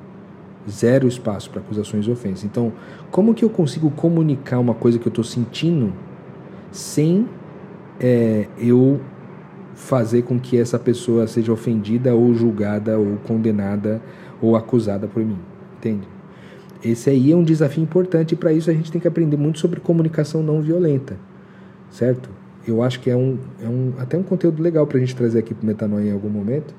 Zero 0.68 1.06
espaço 1.06 1.50
para 1.50 1.60
acusações 1.60 2.06
e 2.06 2.10
ofensas. 2.10 2.44
Então, 2.44 2.72
como 3.10 3.34
que 3.34 3.44
eu 3.44 3.50
consigo 3.50 3.90
comunicar 3.90 4.58
uma 4.58 4.74
coisa 4.74 4.98
que 4.98 5.06
eu 5.06 5.10
estou 5.10 5.24
sentindo 5.24 5.92
sem 6.70 7.28
é, 8.00 8.48
eu 8.58 9.00
fazer 9.74 10.22
com 10.22 10.40
que 10.40 10.58
essa 10.58 10.78
pessoa 10.78 11.26
seja 11.26 11.52
ofendida 11.52 12.14
ou 12.14 12.34
julgada 12.34 12.98
ou 12.98 13.16
condenada 13.26 14.02
ou 14.40 14.56
acusada 14.56 15.06
por 15.06 15.24
mim? 15.24 15.38
Entende? 15.78 16.08
Esse 16.84 17.10
aí 17.10 17.32
é 17.32 17.36
um 17.36 17.44
desafio 17.44 17.82
importante 17.82 18.32
e 18.32 18.36
para 18.36 18.52
isso 18.52 18.70
a 18.70 18.72
gente 18.72 18.90
tem 18.90 19.00
que 19.00 19.08
aprender 19.08 19.36
muito 19.36 19.58
sobre 19.58 19.80
comunicação 19.80 20.42
não 20.42 20.60
violenta, 20.60 21.16
certo? 21.90 22.28
eu 22.66 22.82
acho 22.82 23.00
que 23.00 23.08
é 23.08 23.16
um, 23.16 23.38
é 23.62 23.68
um 23.68 23.92
até 23.98 24.18
um 24.18 24.22
conteúdo 24.22 24.62
legal 24.62 24.86
para 24.86 24.98
a 24.98 25.00
gente 25.00 25.14
trazer 25.14 25.38
aqui 25.38 25.54
para 25.54 25.62
o 25.62 25.66
Metanoia 25.66 26.10
em 26.10 26.12
algum 26.12 26.28
momento. 26.28 26.74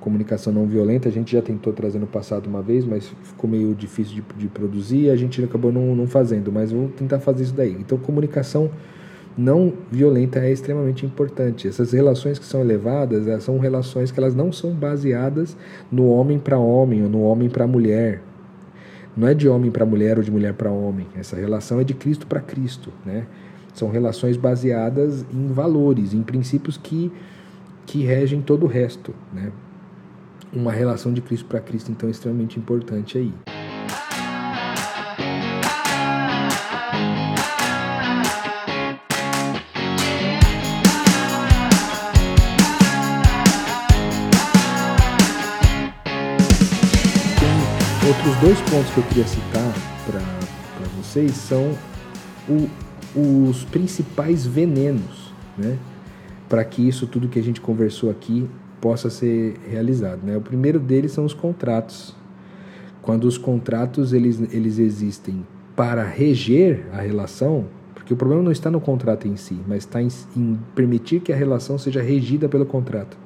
Comunicação 0.00 0.52
não 0.52 0.66
violenta, 0.66 1.08
a 1.08 1.12
gente 1.12 1.32
já 1.32 1.42
tentou 1.42 1.72
trazer 1.72 1.98
no 1.98 2.06
passado 2.06 2.46
uma 2.46 2.62
vez, 2.62 2.84
mas 2.84 3.08
ficou 3.22 3.50
meio 3.50 3.74
difícil 3.74 4.14
de, 4.14 4.22
de 4.36 4.46
produzir 4.46 5.04
e 5.04 5.10
a 5.10 5.16
gente 5.16 5.42
acabou 5.42 5.72
não, 5.72 5.94
não 5.94 6.06
fazendo, 6.06 6.52
mas 6.52 6.70
vou 6.70 6.88
tentar 6.88 7.18
fazer 7.18 7.42
isso 7.42 7.54
daí. 7.54 7.76
Então, 7.78 7.98
comunicação 7.98 8.70
não 9.38 9.72
violenta 9.90 10.40
é 10.40 10.50
extremamente 10.50 11.06
importante. 11.06 11.68
Essas 11.68 11.92
relações 11.92 12.40
que 12.40 12.44
são 12.44 12.60
elevadas 12.60 13.42
são 13.44 13.58
relações 13.58 14.10
que 14.10 14.18
elas 14.18 14.34
não 14.34 14.50
são 14.50 14.72
baseadas 14.72 15.56
no 15.92 16.08
homem 16.08 16.40
para 16.40 16.58
homem 16.58 17.04
ou 17.04 17.08
no 17.08 17.22
homem 17.22 17.48
para 17.48 17.66
mulher. 17.66 18.20
Não 19.16 19.28
é 19.28 19.34
de 19.34 19.48
homem 19.48 19.70
para 19.70 19.86
mulher 19.86 20.18
ou 20.18 20.24
de 20.24 20.30
mulher 20.30 20.54
para 20.54 20.70
homem. 20.70 21.06
Essa 21.16 21.36
relação 21.36 21.80
é 21.80 21.84
de 21.84 21.94
Cristo 21.94 22.26
para 22.26 22.40
Cristo, 22.40 22.92
né? 23.06 23.26
São 23.74 23.88
relações 23.90 24.36
baseadas 24.36 25.24
em 25.32 25.46
valores, 25.48 26.12
em 26.12 26.22
princípios 26.22 26.76
que, 26.76 27.12
que 27.86 28.02
regem 28.02 28.40
todo 28.40 28.64
o 28.64 28.68
resto. 28.68 29.14
Né? 29.32 29.52
Uma 30.52 30.72
relação 30.72 31.12
de 31.12 31.20
Cristo 31.20 31.46
para 31.46 31.60
Cristo, 31.60 31.90
então, 31.90 32.08
é 32.08 32.12
extremamente 32.12 32.58
importante 32.58 33.18
aí. 33.18 33.32
outros 48.08 48.36
dois 48.36 48.60
pontos 48.70 48.90
que 48.90 48.98
eu 48.98 49.04
queria 49.04 49.26
citar 49.26 49.74
para 50.06 50.88
vocês 50.96 51.32
são 51.32 51.76
o, 52.48 52.68
os 53.48 53.64
principais 53.64 54.46
venenos, 54.46 55.32
né? 55.56 55.78
Para 56.48 56.64
que 56.64 56.86
isso 56.86 57.06
tudo 57.06 57.28
que 57.28 57.38
a 57.38 57.42
gente 57.42 57.60
conversou 57.60 58.10
aqui 58.10 58.48
possa 58.80 59.10
ser 59.10 59.56
realizado, 59.68 60.20
né? 60.24 60.36
O 60.36 60.40
primeiro 60.40 60.78
deles 60.78 61.12
são 61.12 61.24
os 61.24 61.34
contratos. 61.34 62.14
Quando 63.02 63.24
os 63.24 63.38
contratos 63.38 64.12
eles, 64.12 64.40
eles 64.52 64.78
existem 64.78 65.46
para 65.74 66.04
reger 66.04 66.86
a 66.92 67.00
relação, 67.00 67.66
porque 67.94 68.12
o 68.12 68.16
problema 68.16 68.42
não 68.42 68.52
está 68.52 68.70
no 68.70 68.80
contrato 68.80 69.28
em 69.28 69.36
si, 69.36 69.58
mas 69.66 69.78
está 69.78 70.02
em, 70.02 70.08
em 70.36 70.58
permitir 70.74 71.20
que 71.20 71.32
a 71.32 71.36
relação 71.36 71.78
seja 71.78 72.02
regida 72.02 72.48
pelo 72.48 72.66
contrato. 72.66 73.16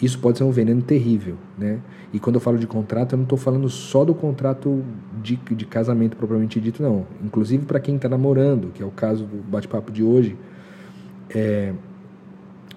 Isso 0.00 0.18
pode 0.18 0.38
ser 0.38 0.44
um 0.44 0.50
veneno 0.50 0.82
terrível, 0.82 1.36
né? 1.56 1.80
E 2.12 2.20
quando 2.20 2.36
eu 2.36 2.40
falo 2.40 2.58
de 2.58 2.66
contrato, 2.66 3.14
eu 3.14 3.16
não 3.16 3.24
estou 3.24 3.38
falando 3.38 3.68
só 3.68 4.04
do 4.04 4.14
contrato 4.14 4.84
de, 5.22 5.36
de 5.36 5.64
casamento 5.64 6.16
propriamente 6.16 6.60
dito, 6.60 6.82
não. 6.82 7.06
Inclusive 7.24 7.64
para 7.64 7.80
quem 7.80 7.96
está 7.96 8.08
namorando, 8.08 8.72
que 8.72 8.82
é 8.82 8.86
o 8.86 8.90
caso 8.90 9.24
do 9.24 9.42
bate-papo 9.42 9.90
de 9.90 10.02
hoje, 10.02 10.36
é, 11.34 11.72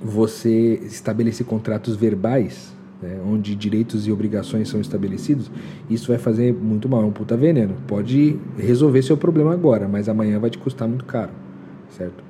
você 0.02 0.76
estabelecer 0.84 1.46
contratos 1.46 1.96
verbais, 1.96 2.74
né, 3.02 3.20
onde 3.26 3.56
direitos 3.56 4.08
e 4.08 4.12
obrigações 4.12 4.70
são 4.70 4.80
estabelecidos, 4.80 5.50
isso 5.90 6.10
vai 6.10 6.18
fazer 6.18 6.54
muito 6.54 6.88
mal, 6.88 7.04
é 7.04 7.06
um 7.06 7.12
puta 7.12 7.36
veneno. 7.36 7.76
Pode 7.88 8.38
resolver 8.58 9.02
seu 9.02 9.18
problema 9.18 9.54
agora, 9.54 9.88
mas 9.88 10.10
amanhã 10.10 10.40
vai 10.40 10.50
te 10.50 10.58
custar 10.58 10.88
muito 10.88 11.06
caro, 11.06 11.32
certo? 11.90 12.24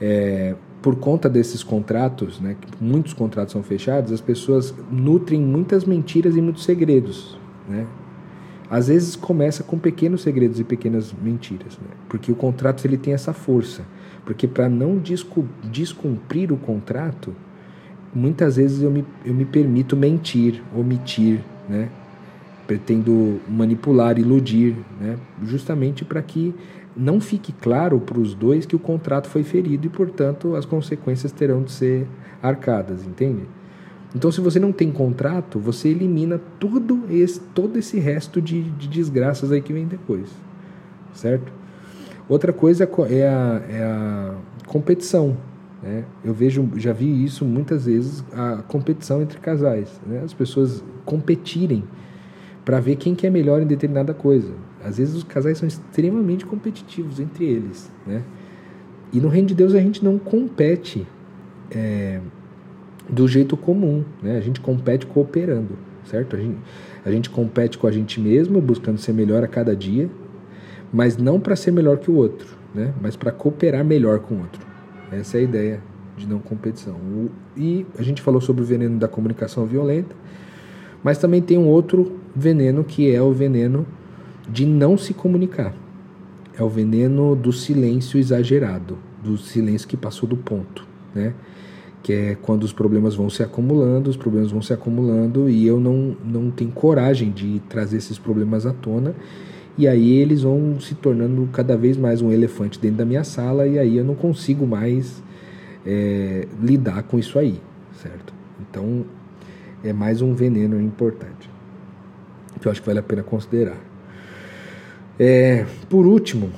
É, 0.00 0.54
por 0.80 0.96
conta 0.96 1.28
desses 1.28 1.62
contratos, 1.62 2.40
né, 2.40 2.56
que 2.60 2.82
muitos 2.82 3.12
contratos 3.12 3.52
são 3.52 3.62
fechados, 3.62 4.12
as 4.12 4.20
pessoas 4.20 4.74
nutrem 4.90 5.40
muitas 5.40 5.84
mentiras 5.84 6.36
e 6.36 6.40
muitos 6.40 6.64
segredos, 6.64 7.38
né? 7.68 7.86
Às 8.70 8.88
vezes 8.88 9.16
começa 9.16 9.62
com 9.62 9.78
pequenos 9.78 10.20
segredos 10.20 10.60
e 10.60 10.64
pequenas 10.64 11.12
mentiras, 11.22 11.78
né? 11.78 11.88
porque 12.08 12.30
o 12.30 12.34
contrato 12.34 12.84
ele 12.84 12.98
tem 12.98 13.14
essa 13.14 13.32
força. 13.32 13.82
Porque 14.28 14.46
para 14.46 14.68
não 14.68 15.00
descumprir 15.64 16.52
o 16.52 16.58
contrato, 16.58 17.34
muitas 18.14 18.56
vezes 18.56 18.82
eu 18.82 18.90
me, 18.90 19.02
eu 19.24 19.32
me 19.32 19.46
permito 19.46 19.96
mentir, 19.96 20.62
omitir, 20.76 21.40
né? 21.66 21.88
pretendo 22.66 23.40
manipular, 23.48 24.18
iludir, 24.18 24.76
né? 25.00 25.16
justamente 25.42 26.04
para 26.04 26.20
que 26.20 26.54
não 26.94 27.22
fique 27.22 27.52
claro 27.52 27.98
para 28.00 28.20
os 28.20 28.34
dois 28.34 28.66
que 28.66 28.76
o 28.76 28.78
contrato 28.78 29.30
foi 29.30 29.44
ferido 29.44 29.86
e, 29.86 29.88
portanto, 29.88 30.54
as 30.56 30.66
consequências 30.66 31.32
terão 31.32 31.62
de 31.62 31.72
ser 31.72 32.06
arcadas, 32.42 33.06
entende? 33.06 33.44
Então, 34.14 34.30
se 34.30 34.42
você 34.42 34.60
não 34.60 34.72
tem 34.72 34.92
contrato, 34.92 35.58
você 35.58 35.88
elimina 35.88 36.38
tudo 36.60 37.04
esse, 37.08 37.40
todo 37.40 37.78
esse 37.78 37.98
resto 37.98 38.42
de, 38.42 38.60
de 38.72 38.88
desgraças 38.88 39.50
aí 39.50 39.62
que 39.62 39.72
vem 39.72 39.86
depois, 39.86 40.28
certo? 41.14 41.50
Outra 42.28 42.52
coisa 42.52 42.84
é 43.08 43.26
a, 43.26 43.62
é 43.70 43.82
a 43.82 44.34
competição. 44.66 45.36
Né? 45.82 46.04
Eu 46.24 46.34
vejo, 46.34 46.68
já 46.76 46.92
vi 46.92 47.24
isso 47.24 47.44
muitas 47.44 47.86
vezes, 47.86 48.24
a 48.32 48.62
competição 48.62 49.22
entre 49.22 49.38
casais. 49.38 50.00
Né? 50.06 50.20
As 50.24 50.34
pessoas 50.34 50.84
competirem 51.04 51.84
para 52.64 52.80
ver 52.80 52.96
quem 52.96 53.14
que 53.14 53.26
é 53.26 53.30
melhor 53.30 53.62
em 53.62 53.66
determinada 53.66 54.12
coisa. 54.12 54.52
Às 54.84 54.98
vezes 54.98 55.14
os 55.14 55.24
casais 55.24 55.56
são 55.56 55.66
extremamente 55.66 56.44
competitivos 56.44 57.18
entre 57.18 57.46
eles, 57.46 57.90
né? 58.06 58.22
E 59.10 59.20
no 59.20 59.28
reino 59.28 59.48
de 59.48 59.54
Deus 59.54 59.74
a 59.74 59.80
gente 59.80 60.04
não 60.04 60.18
compete 60.18 61.06
é, 61.70 62.20
do 63.08 63.26
jeito 63.26 63.56
comum, 63.56 64.04
né? 64.22 64.36
A 64.36 64.40
gente 64.40 64.60
compete 64.60 65.06
cooperando, 65.06 65.78
certo? 66.04 66.36
A 66.36 66.38
gente, 66.38 66.58
a 67.06 67.10
gente 67.10 67.30
compete 67.30 67.78
com 67.78 67.86
a 67.86 67.90
gente 67.90 68.20
mesmo, 68.20 68.60
buscando 68.60 68.98
ser 68.98 69.14
melhor 69.14 69.42
a 69.42 69.48
cada 69.48 69.74
dia, 69.74 70.10
mas 70.92 71.16
não 71.16 71.38
para 71.40 71.56
ser 71.56 71.70
melhor 71.70 71.98
que 71.98 72.10
o 72.10 72.14
outro, 72.14 72.46
né? 72.74 72.92
Mas 73.00 73.16
para 73.16 73.30
cooperar 73.30 73.84
melhor 73.84 74.20
com 74.20 74.34
o 74.34 74.38
outro. 74.38 74.66
Essa 75.10 75.38
é 75.38 75.40
a 75.40 75.42
ideia 75.42 75.82
de 76.16 76.26
não 76.26 76.38
competição. 76.38 76.96
E 77.56 77.86
a 77.98 78.02
gente 78.02 78.20
falou 78.20 78.40
sobre 78.40 78.62
o 78.62 78.66
veneno 78.66 78.98
da 78.98 79.08
comunicação 79.08 79.64
violenta, 79.66 80.14
mas 81.02 81.18
também 81.18 81.40
tem 81.40 81.56
um 81.56 81.66
outro 81.66 82.18
veneno 82.34 82.84
que 82.84 83.12
é 83.12 83.22
o 83.22 83.32
veneno 83.32 83.86
de 84.48 84.66
não 84.66 84.96
se 84.96 85.14
comunicar. 85.14 85.74
É 86.58 86.62
o 86.62 86.68
veneno 86.68 87.36
do 87.36 87.52
silêncio 87.52 88.18
exagerado, 88.18 88.98
do 89.22 89.36
silêncio 89.38 89.86
que 89.86 89.96
passou 89.96 90.28
do 90.28 90.36
ponto, 90.36 90.86
né? 91.14 91.34
que 92.02 92.12
é 92.12 92.34
quando 92.40 92.64
os 92.64 92.72
problemas 92.72 93.14
vão 93.14 93.28
se 93.28 93.42
acumulando, 93.42 94.08
os 94.08 94.16
problemas 94.16 94.50
vão 94.50 94.62
se 94.62 94.72
acumulando 94.72 95.48
e 95.48 95.66
eu 95.66 95.78
não, 95.78 96.16
não 96.24 96.50
tenho 96.50 96.70
coragem 96.70 97.30
de 97.30 97.60
trazer 97.68 97.98
esses 97.98 98.18
problemas 98.18 98.66
à 98.66 98.72
tona. 98.72 99.14
E 99.78 99.86
aí 99.86 100.14
eles 100.14 100.42
vão 100.42 100.80
se 100.80 100.94
tornando 100.96 101.48
cada 101.52 101.76
vez 101.76 101.96
mais 101.96 102.20
um 102.20 102.32
elefante 102.32 102.78
dentro 102.80 102.98
da 102.98 103.04
minha 103.04 103.22
sala 103.22 103.66
e 103.66 103.78
aí 103.78 103.96
eu 103.96 104.04
não 104.04 104.16
consigo 104.16 104.66
mais 104.66 105.22
é, 105.86 106.48
lidar 106.60 107.04
com 107.04 107.18
isso 107.18 107.38
aí, 107.38 107.60
certo? 108.02 108.34
Então 108.60 109.04
é 109.84 109.92
mais 109.92 110.20
um 110.20 110.34
veneno 110.34 110.80
importante 110.80 111.48
que 112.58 112.66
eu 112.66 112.72
acho 112.72 112.80
que 112.80 112.86
vale 112.86 112.98
a 112.98 113.02
pena 113.02 113.22
considerar. 113.22 113.76
É, 115.18 115.64
por 115.88 116.06
último, 116.06 116.50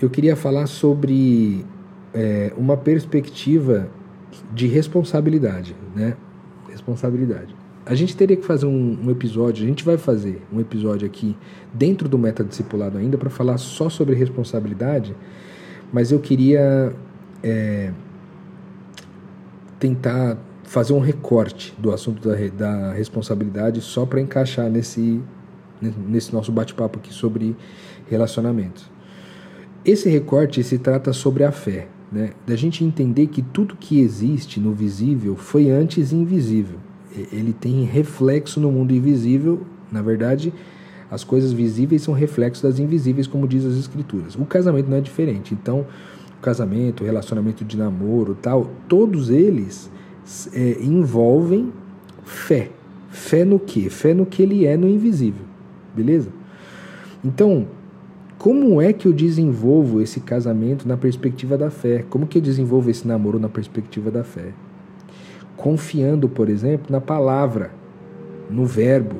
eu 0.00 0.10
queria 0.10 0.36
falar 0.36 0.66
sobre 0.66 1.64
é, 2.12 2.52
uma 2.56 2.76
perspectiva 2.76 3.88
de 4.52 4.66
responsabilidade, 4.66 5.76
né? 5.94 6.16
Responsabilidade. 6.68 7.54
A 7.86 7.94
gente 7.94 8.16
teria 8.16 8.36
que 8.36 8.44
fazer 8.44 8.64
um, 8.64 8.98
um, 9.04 9.10
episódio, 9.10 9.62
a 9.62 9.68
gente 9.68 9.84
vai 9.84 9.98
fazer 9.98 10.42
um 10.50 10.58
episódio 10.58 11.06
aqui 11.06 11.36
dentro 11.72 12.08
do 12.08 12.16
metadiscipulado 12.16 12.96
ainda 12.96 13.18
para 13.18 13.28
falar 13.28 13.58
só 13.58 13.90
sobre 13.90 14.14
responsabilidade, 14.14 15.14
mas 15.92 16.10
eu 16.10 16.18
queria 16.18 16.94
é, 17.42 17.92
tentar 19.78 20.38
fazer 20.62 20.94
um 20.94 20.98
recorte 20.98 21.74
do 21.78 21.92
assunto 21.92 22.26
da, 22.26 22.34
da 22.48 22.92
responsabilidade 22.92 23.82
só 23.82 24.06
para 24.06 24.18
encaixar 24.18 24.70
nesse, 24.70 25.20
nesse 26.08 26.32
nosso 26.32 26.50
bate-papo 26.50 26.98
aqui 26.98 27.12
sobre 27.12 27.54
relacionamentos. 28.08 28.90
Esse 29.84 30.08
recorte 30.08 30.64
se 30.64 30.78
trata 30.78 31.12
sobre 31.12 31.44
a 31.44 31.52
fé, 31.52 31.88
né? 32.10 32.30
da 32.46 32.56
gente 32.56 32.82
entender 32.82 33.26
que 33.26 33.42
tudo 33.42 33.76
que 33.76 34.00
existe 34.00 34.58
no 34.58 34.72
visível 34.72 35.36
foi 35.36 35.70
antes 35.70 36.12
invisível. 36.12 36.78
Ele 37.32 37.52
tem 37.52 37.84
reflexo 37.84 38.60
no 38.60 38.72
mundo 38.72 38.92
invisível, 38.92 39.62
na 39.90 40.02
verdade, 40.02 40.52
as 41.10 41.22
coisas 41.22 41.52
visíveis 41.52 42.02
são 42.02 42.12
reflexos 42.12 42.62
das 42.62 42.78
invisíveis, 42.78 43.26
como 43.26 43.46
diz 43.46 43.64
as 43.64 43.76
escrituras. 43.76 44.34
O 44.34 44.44
casamento 44.44 44.90
não 44.90 44.96
é 44.96 45.00
diferente. 45.00 45.54
Então, 45.54 45.86
o 46.38 46.42
casamento, 46.42 47.02
o 47.02 47.06
relacionamento 47.06 47.64
de 47.64 47.76
namoro, 47.76 48.34
tal, 48.34 48.70
todos 48.88 49.30
eles 49.30 49.90
é, 50.52 50.78
envolvem 50.82 51.72
fé. 52.24 52.70
Fé 53.10 53.44
no 53.44 53.60
que? 53.60 53.88
Fé 53.88 54.12
no 54.12 54.26
que 54.26 54.42
ele 54.42 54.66
é 54.66 54.76
no 54.76 54.88
invisível. 54.88 55.44
Beleza? 55.94 56.30
Então, 57.24 57.68
como 58.36 58.82
é 58.82 58.92
que 58.92 59.06
eu 59.06 59.12
desenvolvo 59.12 60.00
esse 60.00 60.20
casamento 60.20 60.86
na 60.88 60.96
perspectiva 60.96 61.56
da 61.56 61.70
fé? 61.70 62.04
Como 62.10 62.26
que 62.26 62.38
eu 62.38 62.42
desenvolvo 62.42 62.90
esse 62.90 63.06
namoro 63.06 63.38
na 63.38 63.48
perspectiva 63.48 64.10
da 64.10 64.24
fé? 64.24 64.52
Confiando, 65.56 66.28
por 66.28 66.48
exemplo, 66.48 66.86
na 66.90 67.00
palavra, 67.00 67.70
no 68.50 68.66
verbo 68.66 69.16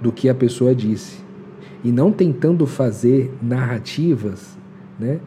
do 0.00 0.12
que 0.12 0.28
a 0.28 0.34
pessoa 0.34 0.74
disse 0.74 1.18
e 1.82 1.90
não 1.90 2.10
tentando 2.10 2.66
fazer 2.66 3.32
narrativas, 3.40 4.56
né, 4.98 5.20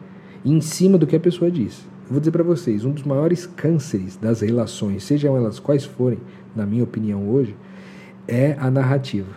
em 0.44 0.60
cima 0.60 0.98
do 0.98 1.06
que 1.06 1.16
a 1.16 1.20
pessoa 1.20 1.50
disse. 1.50 1.82
Eu 2.04 2.12
vou 2.12 2.20
dizer 2.20 2.30
para 2.30 2.42
vocês, 2.42 2.84
um 2.84 2.92
dos 2.92 3.04
maiores 3.04 3.46
cânceres 3.46 4.16
das 4.16 4.40
relações, 4.40 5.04
sejam 5.04 5.36
elas 5.36 5.58
quais 5.58 5.84
forem, 5.84 6.18
na 6.54 6.66
minha 6.66 6.84
opinião 6.84 7.28
hoje, 7.28 7.56
é 8.28 8.56
a 8.58 8.70
narrativa. 8.70 9.32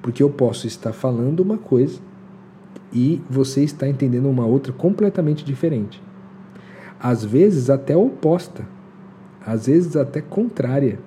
Porque 0.00 0.22
eu 0.22 0.30
posso 0.30 0.66
estar 0.66 0.92
falando 0.92 1.40
uma 1.40 1.58
coisa 1.58 1.98
e 2.92 3.20
você 3.28 3.62
está 3.62 3.88
entendendo 3.88 4.28
uma 4.28 4.46
outra 4.46 4.72
completamente 4.72 5.44
diferente. 5.44 6.02
Às 6.98 7.24
vezes 7.24 7.70
até 7.70 7.96
oposta, 7.96 8.66
às 9.44 9.66
vezes 9.66 9.96
até 9.96 10.20
contrária. 10.20 10.98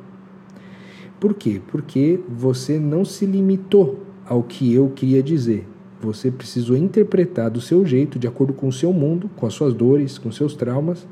Por 1.19 1.33
quê? 1.33 1.61
Porque 1.67 2.19
você 2.27 2.79
não 2.79 3.05
se 3.05 3.25
limitou 3.25 4.03
ao 4.25 4.43
que 4.43 4.73
eu 4.73 4.89
queria 4.89 5.23
dizer. 5.23 5.67
Você 6.01 6.29
precisou 6.29 6.75
interpretar 6.75 7.49
do 7.49 7.61
seu 7.61 7.85
jeito, 7.85 8.19
de 8.19 8.27
acordo 8.27 8.51
com 8.53 8.67
o 8.67 8.73
seu 8.73 8.91
mundo, 8.91 9.29
com 9.35 9.45
as 9.45 9.53
suas 9.53 9.73
dores, 9.73 10.17
com 10.17 10.31
seus 10.31 10.53
traumas, 10.53 11.07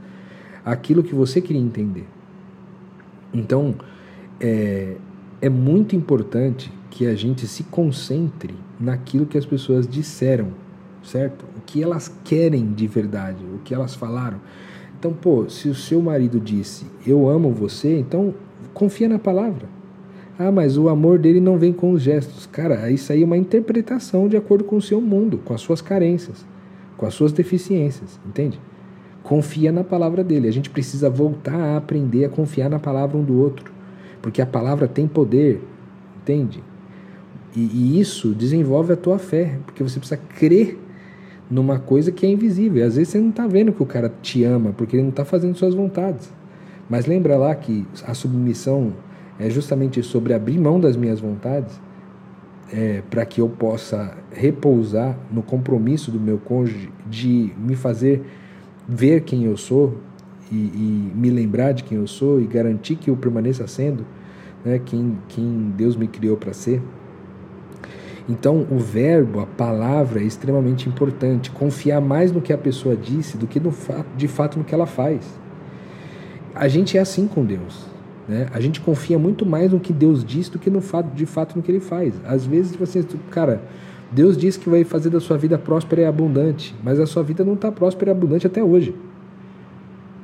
aquilo 0.65 1.01
que 1.01 1.15
você 1.15 1.39
queria 1.39 1.61
entender. 1.61 2.05
Então, 3.33 3.75
é, 4.39 4.97
é 5.41 5.49
muito 5.49 5.95
importante 5.95 6.71
que 6.89 7.07
a 7.07 7.15
gente 7.15 7.47
se 7.47 7.63
concentre 7.63 8.53
naquilo 8.77 9.25
que 9.25 9.37
as 9.37 9.45
pessoas 9.45 9.87
disseram, 9.87 10.49
certo? 11.03 11.45
O 11.57 11.61
que 11.65 11.81
elas 11.81 12.13
querem 12.25 12.73
de 12.73 12.87
verdade, 12.87 13.43
o 13.45 13.59
que 13.59 13.73
elas 13.73 13.95
falaram. 13.95 14.41
Então, 15.01 15.11
pô, 15.11 15.49
se 15.49 15.67
o 15.67 15.73
seu 15.73 15.99
marido 15.99 16.39
disse 16.39 16.85
eu 17.07 17.27
amo 17.27 17.49
você, 17.49 17.97
então 17.97 18.35
confia 18.71 19.09
na 19.09 19.17
palavra. 19.17 19.67
Ah, 20.37 20.51
mas 20.51 20.77
o 20.77 20.89
amor 20.89 21.17
dele 21.17 21.39
não 21.39 21.57
vem 21.57 21.73
com 21.73 21.91
os 21.91 22.03
gestos. 22.03 22.45
Cara, 22.45 22.87
isso 22.91 23.11
aí 23.11 23.23
é 23.23 23.25
uma 23.25 23.35
interpretação 23.35 24.27
de 24.27 24.37
acordo 24.37 24.63
com 24.63 24.75
o 24.75 24.81
seu 24.81 25.01
mundo, 25.01 25.39
com 25.43 25.55
as 25.55 25.61
suas 25.61 25.81
carências, 25.81 26.45
com 26.97 27.07
as 27.07 27.15
suas 27.15 27.31
deficiências, 27.31 28.19
entende? 28.23 28.61
Confia 29.23 29.71
na 29.71 29.83
palavra 29.83 30.23
dele. 30.23 30.47
A 30.47 30.53
gente 30.53 30.69
precisa 30.69 31.09
voltar 31.09 31.55
a 31.59 31.77
aprender 31.77 32.25
a 32.25 32.29
confiar 32.29 32.69
na 32.69 32.77
palavra 32.77 33.17
um 33.17 33.23
do 33.23 33.39
outro, 33.39 33.73
porque 34.21 34.39
a 34.39 34.45
palavra 34.45 34.87
tem 34.87 35.07
poder, 35.07 35.63
entende? 36.21 36.63
E, 37.55 37.59
e, 37.59 37.99
isso 37.99 38.35
desenvolve 38.35 38.93
a 38.93 38.95
tua 38.95 39.17
fé, 39.17 39.57
porque 39.65 39.81
você 39.81 39.97
precisa 39.97 40.21
crer 40.37 40.77
numa 41.51 41.77
coisa 41.77 42.11
que 42.11 42.25
é 42.25 42.29
invisível. 42.29 42.85
Às 42.85 42.95
vezes 42.95 43.09
você 43.09 43.19
não 43.19 43.29
está 43.29 43.45
vendo 43.45 43.73
que 43.73 43.83
o 43.83 43.85
cara 43.85 44.11
te 44.21 44.43
ama, 44.43 44.71
porque 44.71 44.95
ele 44.95 45.03
não 45.03 45.09
está 45.09 45.25
fazendo 45.25 45.55
suas 45.55 45.75
vontades. 45.75 46.31
Mas 46.89 47.05
lembra 47.05 47.37
lá 47.37 47.53
que 47.53 47.85
a 48.07 48.13
submissão 48.13 48.93
é 49.37 49.49
justamente 49.49 50.01
sobre 50.01 50.33
abrir 50.33 50.57
mão 50.57 50.79
das 50.79 50.95
minhas 50.95 51.19
vontades, 51.19 51.79
é, 52.71 53.03
para 53.09 53.25
que 53.25 53.41
eu 53.41 53.49
possa 53.49 54.17
repousar 54.31 55.17
no 55.29 55.43
compromisso 55.43 56.09
do 56.09 56.19
meu 56.19 56.37
cônjuge 56.37 56.89
de 57.05 57.51
me 57.57 57.75
fazer 57.75 58.23
ver 58.87 59.21
quem 59.21 59.43
eu 59.43 59.57
sou 59.57 59.97
e, 60.49 60.55
e 60.55 61.11
me 61.13 61.29
lembrar 61.29 61.73
de 61.73 61.83
quem 61.83 61.97
eu 61.97 62.07
sou 62.07 62.39
e 62.41 62.47
garantir 62.47 62.95
que 62.95 63.09
eu 63.09 63.17
permaneça 63.17 63.67
sendo 63.67 64.05
né, 64.63 64.79
quem, 64.83 65.17
quem 65.27 65.73
Deus 65.75 65.95
me 65.95 66.07
criou 66.07 66.37
para 66.37 66.53
ser. 66.53 66.81
Então, 68.31 68.65
o 68.71 68.79
verbo, 68.79 69.41
a 69.41 69.45
palavra 69.45 70.21
é 70.21 70.23
extremamente 70.23 70.87
importante. 70.87 71.51
Confiar 71.51 71.99
mais 71.99 72.31
no 72.31 72.41
que 72.41 72.53
a 72.53 72.57
pessoa 72.57 72.95
disse 72.95 73.35
do 73.35 73.45
que 73.45 73.59
no 73.59 73.73
de 74.15 74.27
fato 74.29 74.57
no 74.57 74.63
que 74.63 74.73
ela 74.73 74.85
faz. 74.85 75.19
A 76.55 76.69
gente 76.69 76.97
é 76.97 77.01
assim 77.01 77.27
com 77.27 77.43
Deus. 77.43 77.85
Né? 78.29 78.47
A 78.53 78.61
gente 78.61 78.79
confia 78.79 79.19
muito 79.19 79.45
mais 79.45 79.73
no 79.73 79.81
que 79.81 79.91
Deus 79.91 80.23
diz 80.23 80.47
do 80.47 80.57
que 80.57 80.69
no 80.69 80.79
fato, 80.79 81.13
de 81.13 81.25
fato 81.25 81.57
no 81.57 81.61
que 81.61 81.69
ele 81.69 81.81
faz. 81.81 82.13
Às 82.23 82.45
vezes 82.45 82.73
você, 82.73 83.05
cara, 83.29 83.61
Deus 84.09 84.37
diz 84.37 84.55
que 84.55 84.69
vai 84.69 84.85
fazer 84.85 85.09
da 85.09 85.19
sua 85.19 85.37
vida 85.37 85.57
próspera 85.57 86.03
e 86.03 86.05
abundante, 86.05 86.73
mas 86.81 87.01
a 87.01 87.05
sua 87.05 87.23
vida 87.23 87.43
não 87.43 87.55
está 87.55 87.69
próspera 87.69 88.11
e 88.11 88.13
abundante 88.13 88.47
até 88.47 88.63
hoje. 88.63 88.95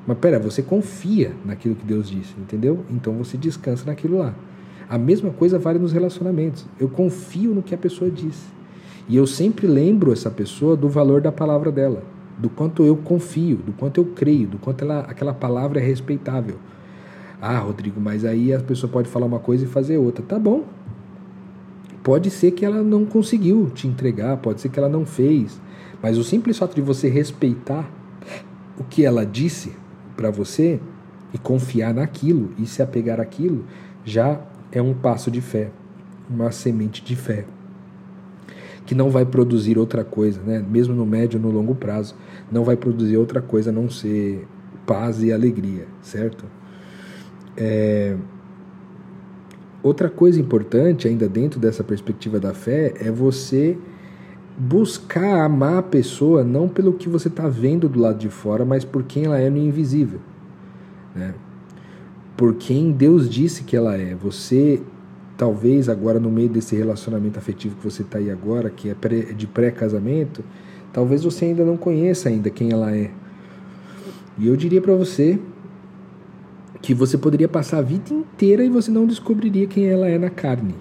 Mas 0.06 0.18
pera, 0.20 0.40
você 0.40 0.62
confia 0.62 1.34
naquilo 1.44 1.76
que 1.76 1.86
Deus 1.86 2.10
disse, 2.10 2.34
entendeu? 2.40 2.86
Então 2.90 3.14
você 3.16 3.36
descansa 3.36 3.86
naquilo 3.86 4.20
lá. 4.20 4.34
A 4.90 4.98
mesma 4.98 5.32
coisa 5.32 5.60
vale 5.60 5.80
nos 5.80 5.92
relacionamentos. 5.92 6.66
Eu 6.80 6.88
confio 6.88 7.54
no 7.54 7.62
que 7.62 7.76
a 7.76 7.78
pessoa 7.78 8.10
disse. 8.10 8.48
E 9.10 9.16
eu 9.16 9.28
sempre 9.28 9.68
lembro 9.68 10.12
essa 10.12 10.30
pessoa 10.30 10.76
do 10.76 10.90
valor 10.90 11.22
da 11.22 11.32
palavra 11.32 11.72
dela, 11.72 12.04
do 12.38 12.50
quanto 12.50 12.84
eu 12.84 12.96
confio, 12.96 13.58
do 13.58 13.72
quanto 13.72 14.00
eu 14.00 14.06
creio, 14.06 14.48
do 14.48 14.58
quanto 14.58 14.84
ela, 14.84 15.00
aquela 15.02 15.34
palavra 15.34 15.80
é 15.80 15.84
respeitável. 15.84 16.58
Ah, 17.42 17.58
Rodrigo, 17.60 18.02
mas 18.02 18.26
aí 18.26 18.54
a 18.54 18.60
pessoa 18.60 18.92
pode 18.92 19.08
falar 19.08 19.26
uma 19.26 19.40
coisa 19.40 19.64
e 19.64 19.68
fazer 19.68 19.98
outra. 19.98 20.24
Tá 20.26 20.38
bom. 20.38 20.66
Pode 22.04 22.30
ser 22.30 22.52
que 22.52 22.66
ela 22.66 22.82
não 22.82 23.06
conseguiu 23.06 23.70
te 23.74 23.88
entregar, 23.88 24.38
pode 24.38 24.62
ser 24.62 24.70
que 24.70 24.80
ela 24.80 24.90
não 24.90 25.06
fez. 25.06 25.60
Mas 26.02 26.18
o 26.18 26.24
simples 26.24 26.58
fato 26.58 26.76
de 26.76 26.82
você 26.82 27.10
respeitar 27.10 27.90
o 28.78 28.84
que 28.84 29.04
ela 29.04 29.26
disse 29.26 29.74
para 30.16 30.30
você 30.30 30.80
e 31.34 31.38
confiar 31.38 31.94
naquilo 31.94 32.52
e 32.58 32.66
se 32.66 32.82
apegar 32.82 33.20
àquilo 33.20 33.66
já 34.06 34.40
é 34.72 34.82
um 34.82 34.94
passo 34.94 35.32
de 35.32 35.42
fé, 35.42 35.72
uma 36.30 36.52
semente 36.52 37.04
de 37.04 37.16
fé, 37.16 37.46
que 38.86 38.96
não 38.96 39.10
vai 39.10 39.26
produzir 39.26 39.78
outra 39.78 40.04
coisa, 40.04 40.42
né? 40.42 40.64
mesmo 40.68 40.94
no 40.94 41.06
médio 41.06 41.40
no 41.40 41.52
longo 41.52 41.76
prazo, 41.76 42.16
não 42.52 42.64
vai 42.64 42.78
produzir 42.78 43.18
outra 43.18 43.42
coisa 43.42 43.70
a 43.70 43.74
não 43.74 43.90
ser 43.90 44.48
paz 44.86 45.22
e 45.22 45.32
alegria, 45.32 45.86
certo? 46.02 46.46
É... 47.56 48.16
Outra 49.84 50.10
coisa 50.10 50.40
importante, 50.40 51.08
ainda 51.08 51.30
dentro 51.30 51.60
dessa 51.60 51.84
perspectiva 51.84 52.40
da 52.40 52.54
fé, 52.54 52.94
é 53.00 53.12
você 53.12 53.78
buscar 54.58 55.46
amar 55.46 55.78
a 55.78 55.84
pessoa 55.84 56.44
não 56.44 56.68
pelo 56.68 56.94
que 56.94 57.08
você 57.08 57.28
está 57.28 57.48
vendo 57.48 57.88
do 57.88 58.00
lado 58.00 58.18
de 58.18 58.30
fora, 58.30 58.66
mas 58.66 58.84
por 58.84 59.04
quem 59.04 59.26
ela 59.26 59.38
é 59.38 59.50
no 59.50 59.58
invisível. 59.58 60.20
Né? 61.16 61.34
Por 62.38 62.54
quem 62.54 62.92
Deus 62.92 63.28
disse 63.28 63.64
que 63.64 63.76
ela 63.76 63.98
é. 63.98 64.14
Você, 64.14 64.80
talvez 65.36 65.90
agora 65.90 66.20
no 66.20 66.30
meio 66.30 66.48
desse 66.48 66.76
relacionamento 66.76 67.40
afetivo 67.40 67.76
que 67.76 67.84
você 67.84 68.04
está 68.04 68.20
aí 68.20 68.30
agora, 68.30 68.70
que 68.70 68.90
é 68.90 69.34
de 69.34 69.48
pré-casamento, 69.48 70.44
talvez 70.94 71.24
você 71.24 71.46
ainda 71.46 71.66
não 71.66 71.76
conheça 71.76 72.30
ainda 72.30 72.52
quem 72.52 72.72
ela 72.72 72.96
é. 72.96 73.10
E 74.38 74.48
eu 74.48 74.56
diria 74.56 74.80
para 74.80 74.94
você 74.94 75.40
que 76.80 76.94
você 76.94 77.18
poderia 77.18 77.48
passar 77.48 77.80
a 77.80 77.82
vida 77.82 78.14
inteira 78.14 78.64
e 78.64 78.70
você 78.70 78.92
não 78.92 79.08
descobriria 79.08 79.66
quem 79.66 79.88
ela 79.88 80.08
é 80.08 80.20
na 80.20 80.30
carne. 80.30 80.76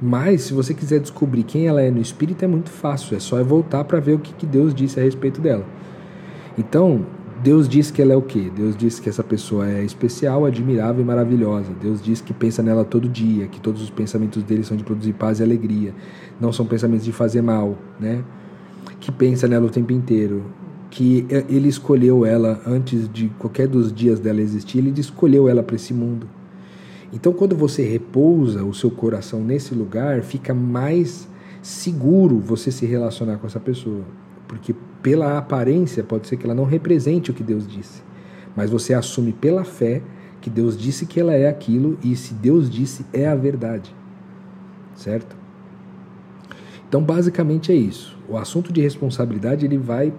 Mas, 0.00 0.42
se 0.42 0.52
você 0.52 0.74
quiser 0.74 1.00
descobrir 1.00 1.42
quem 1.42 1.66
ela 1.66 1.82
é 1.82 1.90
no 1.90 2.00
espírito, 2.00 2.44
é 2.44 2.48
muito 2.48 2.70
fácil. 2.70 3.16
É 3.16 3.20
só 3.20 3.42
voltar 3.42 3.84
para 3.84 4.00
ver 4.00 4.14
o 4.14 4.18
que, 4.18 4.32
que 4.32 4.46
Deus 4.46 4.74
disse 4.74 4.98
a 4.98 5.02
respeito 5.02 5.40
dela. 5.40 5.64
Então, 6.58 7.06
Deus 7.42 7.68
diz 7.68 7.90
que 7.90 8.00
ela 8.00 8.12
é 8.12 8.16
o 8.16 8.22
quê? 8.22 8.52
Deus 8.54 8.76
diz 8.76 9.00
que 9.00 9.08
essa 9.08 9.24
pessoa 9.24 9.68
é 9.68 9.82
especial, 9.82 10.44
admirável 10.44 11.02
e 11.02 11.04
maravilhosa. 11.04 11.72
Deus 11.80 12.00
diz 12.00 12.20
que 12.20 12.32
pensa 12.32 12.62
nela 12.62 12.84
todo 12.84 13.08
dia, 13.08 13.48
que 13.48 13.60
todos 13.60 13.82
os 13.82 13.90
pensamentos 13.90 14.44
dele 14.44 14.62
são 14.62 14.76
de 14.76 14.84
produzir 14.84 15.12
paz 15.14 15.40
e 15.40 15.42
alegria, 15.42 15.92
não 16.40 16.52
são 16.52 16.64
pensamentos 16.64 17.04
de 17.04 17.10
fazer 17.10 17.42
mal, 17.42 17.76
né? 17.98 18.22
Que 19.00 19.10
pensa 19.10 19.48
nela 19.48 19.66
o 19.66 19.70
tempo 19.70 19.92
inteiro, 19.92 20.44
que 20.88 21.26
ele 21.48 21.68
escolheu 21.68 22.24
ela 22.24 22.62
antes 22.64 23.08
de 23.12 23.28
qualquer 23.40 23.66
dos 23.66 23.92
dias 23.92 24.20
dela 24.20 24.40
existir, 24.40 24.78
ele 24.78 24.92
escolheu 25.00 25.48
ela 25.48 25.64
para 25.64 25.74
esse 25.74 25.92
mundo. 25.92 26.28
Então, 27.12 27.32
quando 27.32 27.56
você 27.56 27.82
repousa 27.82 28.62
o 28.62 28.72
seu 28.72 28.90
coração 28.90 29.40
nesse 29.40 29.74
lugar, 29.74 30.22
fica 30.22 30.54
mais 30.54 31.28
seguro 31.60 32.38
você 32.38 32.70
se 32.70 32.86
relacionar 32.86 33.38
com 33.38 33.48
essa 33.48 33.58
pessoa, 33.58 34.04
porque 34.52 34.74
pela 35.02 35.38
aparência 35.38 36.04
pode 36.04 36.28
ser 36.28 36.36
que 36.36 36.44
ela 36.44 36.54
não 36.54 36.66
represente 36.66 37.30
o 37.30 37.34
que 37.34 37.42
Deus 37.42 37.66
disse, 37.66 38.02
mas 38.54 38.68
você 38.68 38.92
assume 38.92 39.32
pela 39.32 39.64
fé 39.64 40.02
que 40.42 40.50
Deus 40.50 40.76
disse 40.76 41.06
que 41.06 41.18
ela 41.18 41.32
é 41.32 41.48
aquilo 41.48 41.98
e 42.04 42.14
se 42.14 42.34
Deus 42.34 42.68
disse 42.68 43.06
é 43.14 43.26
a 43.26 43.34
verdade, 43.34 43.94
certo? 44.94 45.34
Então, 46.86 47.02
basicamente 47.02 47.72
é 47.72 47.74
isso. 47.74 48.18
O 48.28 48.36
assunto 48.36 48.70
de 48.74 48.82
responsabilidade 48.82 49.64
ele 49.64 49.78
vai 49.78 50.12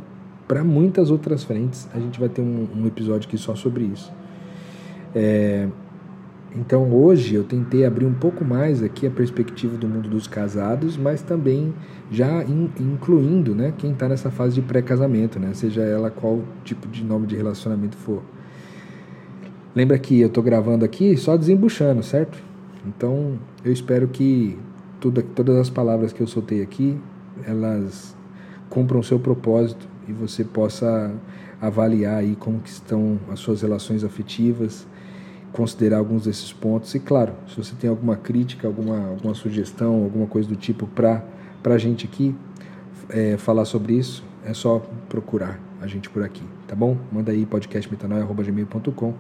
para 0.48 0.64
muitas 0.64 1.12
outras 1.12 1.44
frentes. 1.44 1.88
A 1.94 2.00
gente 2.00 2.20
vai 2.20 2.28
ter 2.28 2.42
um, 2.42 2.68
um 2.76 2.88
episódio 2.88 3.28
aqui 3.28 3.38
só 3.38 3.54
sobre 3.54 3.84
isso. 3.84 4.12
É, 5.14 5.68
então 6.56 6.92
hoje 6.94 7.36
eu 7.36 7.44
tentei 7.44 7.86
abrir 7.86 8.06
um 8.06 8.14
pouco 8.14 8.46
mais 8.46 8.84
aqui 8.84 9.08
a 9.08 9.12
perspectiva 9.12 9.76
do 9.76 9.88
mundo 9.88 10.08
dos 10.08 10.28
casados, 10.28 10.96
mas 10.96 11.22
também 11.22 11.74
já 12.12 12.44
in, 12.44 12.70
incluindo 12.80 13.56
né, 13.56 13.74
quem 13.78 13.92
está 13.92 14.08
nessa 14.08 14.30
fase 14.30 14.56
de 14.56 14.62
pré-casamento, 14.62 15.40
né, 15.40 15.54
seja 15.54 15.82
ela 15.82 16.12
qual 16.12 16.44
tipo 16.64 16.88
de 16.88 17.04
nome 17.04 17.26
de 17.26 17.36
relacionamento 17.36 17.98
for. 17.98 18.22
Lembra 19.76 19.98
que 19.98 20.22
eu 20.22 20.28
estou 20.28 20.44
gravando 20.44 20.86
aqui 20.86 21.18
só 21.18 21.36
desembuchando, 21.36 22.04
certo? 22.04 22.38
Então 22.86 23.40
eu 23.66 23.72
espero 23.72 24.08
que 24.08 24.58
tudo, 25.00 25.24
todas 25.24 25.58
as 25.58 25.70
palavras 25.70 26.14
que 26.14 26.22
eu 26.22 26.28
soltei 26.28 26.62
aqui, 26.62 26.96
elas 27.46 28.16
cumpram 28.70 29.00
o 29.00 29.04
seu 29.04 29.20
propósito 29.20 29.88
e 30.08 30.14
você 30.14 30.44
possa 30.44 31.12
avaliar 31.60 32.18
aí 32.18 32.36
como 32.36 32.60
que 32.60 32.70
estão 32.70 33.20
as 33.32 33.40
suas 33.40 33.62
relações 33.62 34.04
afetivas, 34.04 34.86
considerar 35.54 36.00
alguns 36.00 36.26
desses 36.26 36.52
pontos 36.52 36.94
e 36.94 37.00
claro, 37.00 37.34
se 37.48 37.56
você 37.56 37.74
tem 37.76 37.90
alguma 37.90 38.18
crítica, 38.18 38.68
alguma, 38.68 39.08
alguma 39.08 39.34
sugestão, 39.34 40.04
alguma 40.04 40.28
coisa 40.28 40.50
do 40.50 40.56
tipo 40.56 40.86
para 40.88 41.24
a 41.64 41.78
gente 41.78 42.06
aqui 42.06 42.36
é, 43.10 43.38
falar 43.38 43.64
sobre 43.64 43.94
isso, 43.94 44.24
é 44.44 44.54
só 44.54 44.80
procurar 45.08 45.60
a 45.80 45.88
gente 45.88 46.10
por 46.10 46.24
aqui, 46.24 46.44
tá 46.68 46.76
bom? 46.76 46.98
Manda 47.12 47.32
aí 47.32 47.46
podcastmetanoia.gmail.com 47.46 49.14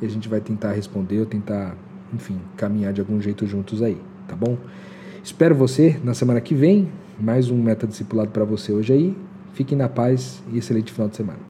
e 0.00 0.06
a 0.06 0.08
gente 0.08 0.28
vai 0.28 0.40
tentar 0.40 0.72
responder 0.72 1.18
ou 1.18 1.26
tentar, 1.26 1.74
enfim, 2.14 2.38
caminhar 2.56 2.92
de 2.92 3.00
algum 3.00 3.20
jeito 3.20 3.46
juntos 3.46 3.82
aí, 3.82 4.00
tá 4.28 4.36
bom? 4.36 4.56
Espero 5.24 5.54
você 5.54 5.98
na 6.04 6.14
semana 6.14 6.40
que 6.40 6.54
vem, 6.54 6.92
mais 7.18 7.50
um 7.50 7.60
meta 7.60 7.86
discipulado 7.86 8.30
para 8.30 8.44
você 8.44 8.72
hoje 8.72 8.92
aí 8.92 9.16
Fiquem 9.52 9.76
na 9.76 9.88
paz 9.88 10.42
e 10.52 10.58
excelente 10.58 10.92
final 10.92 11.08
de 11.08 11.16
semana. 11.16 11.49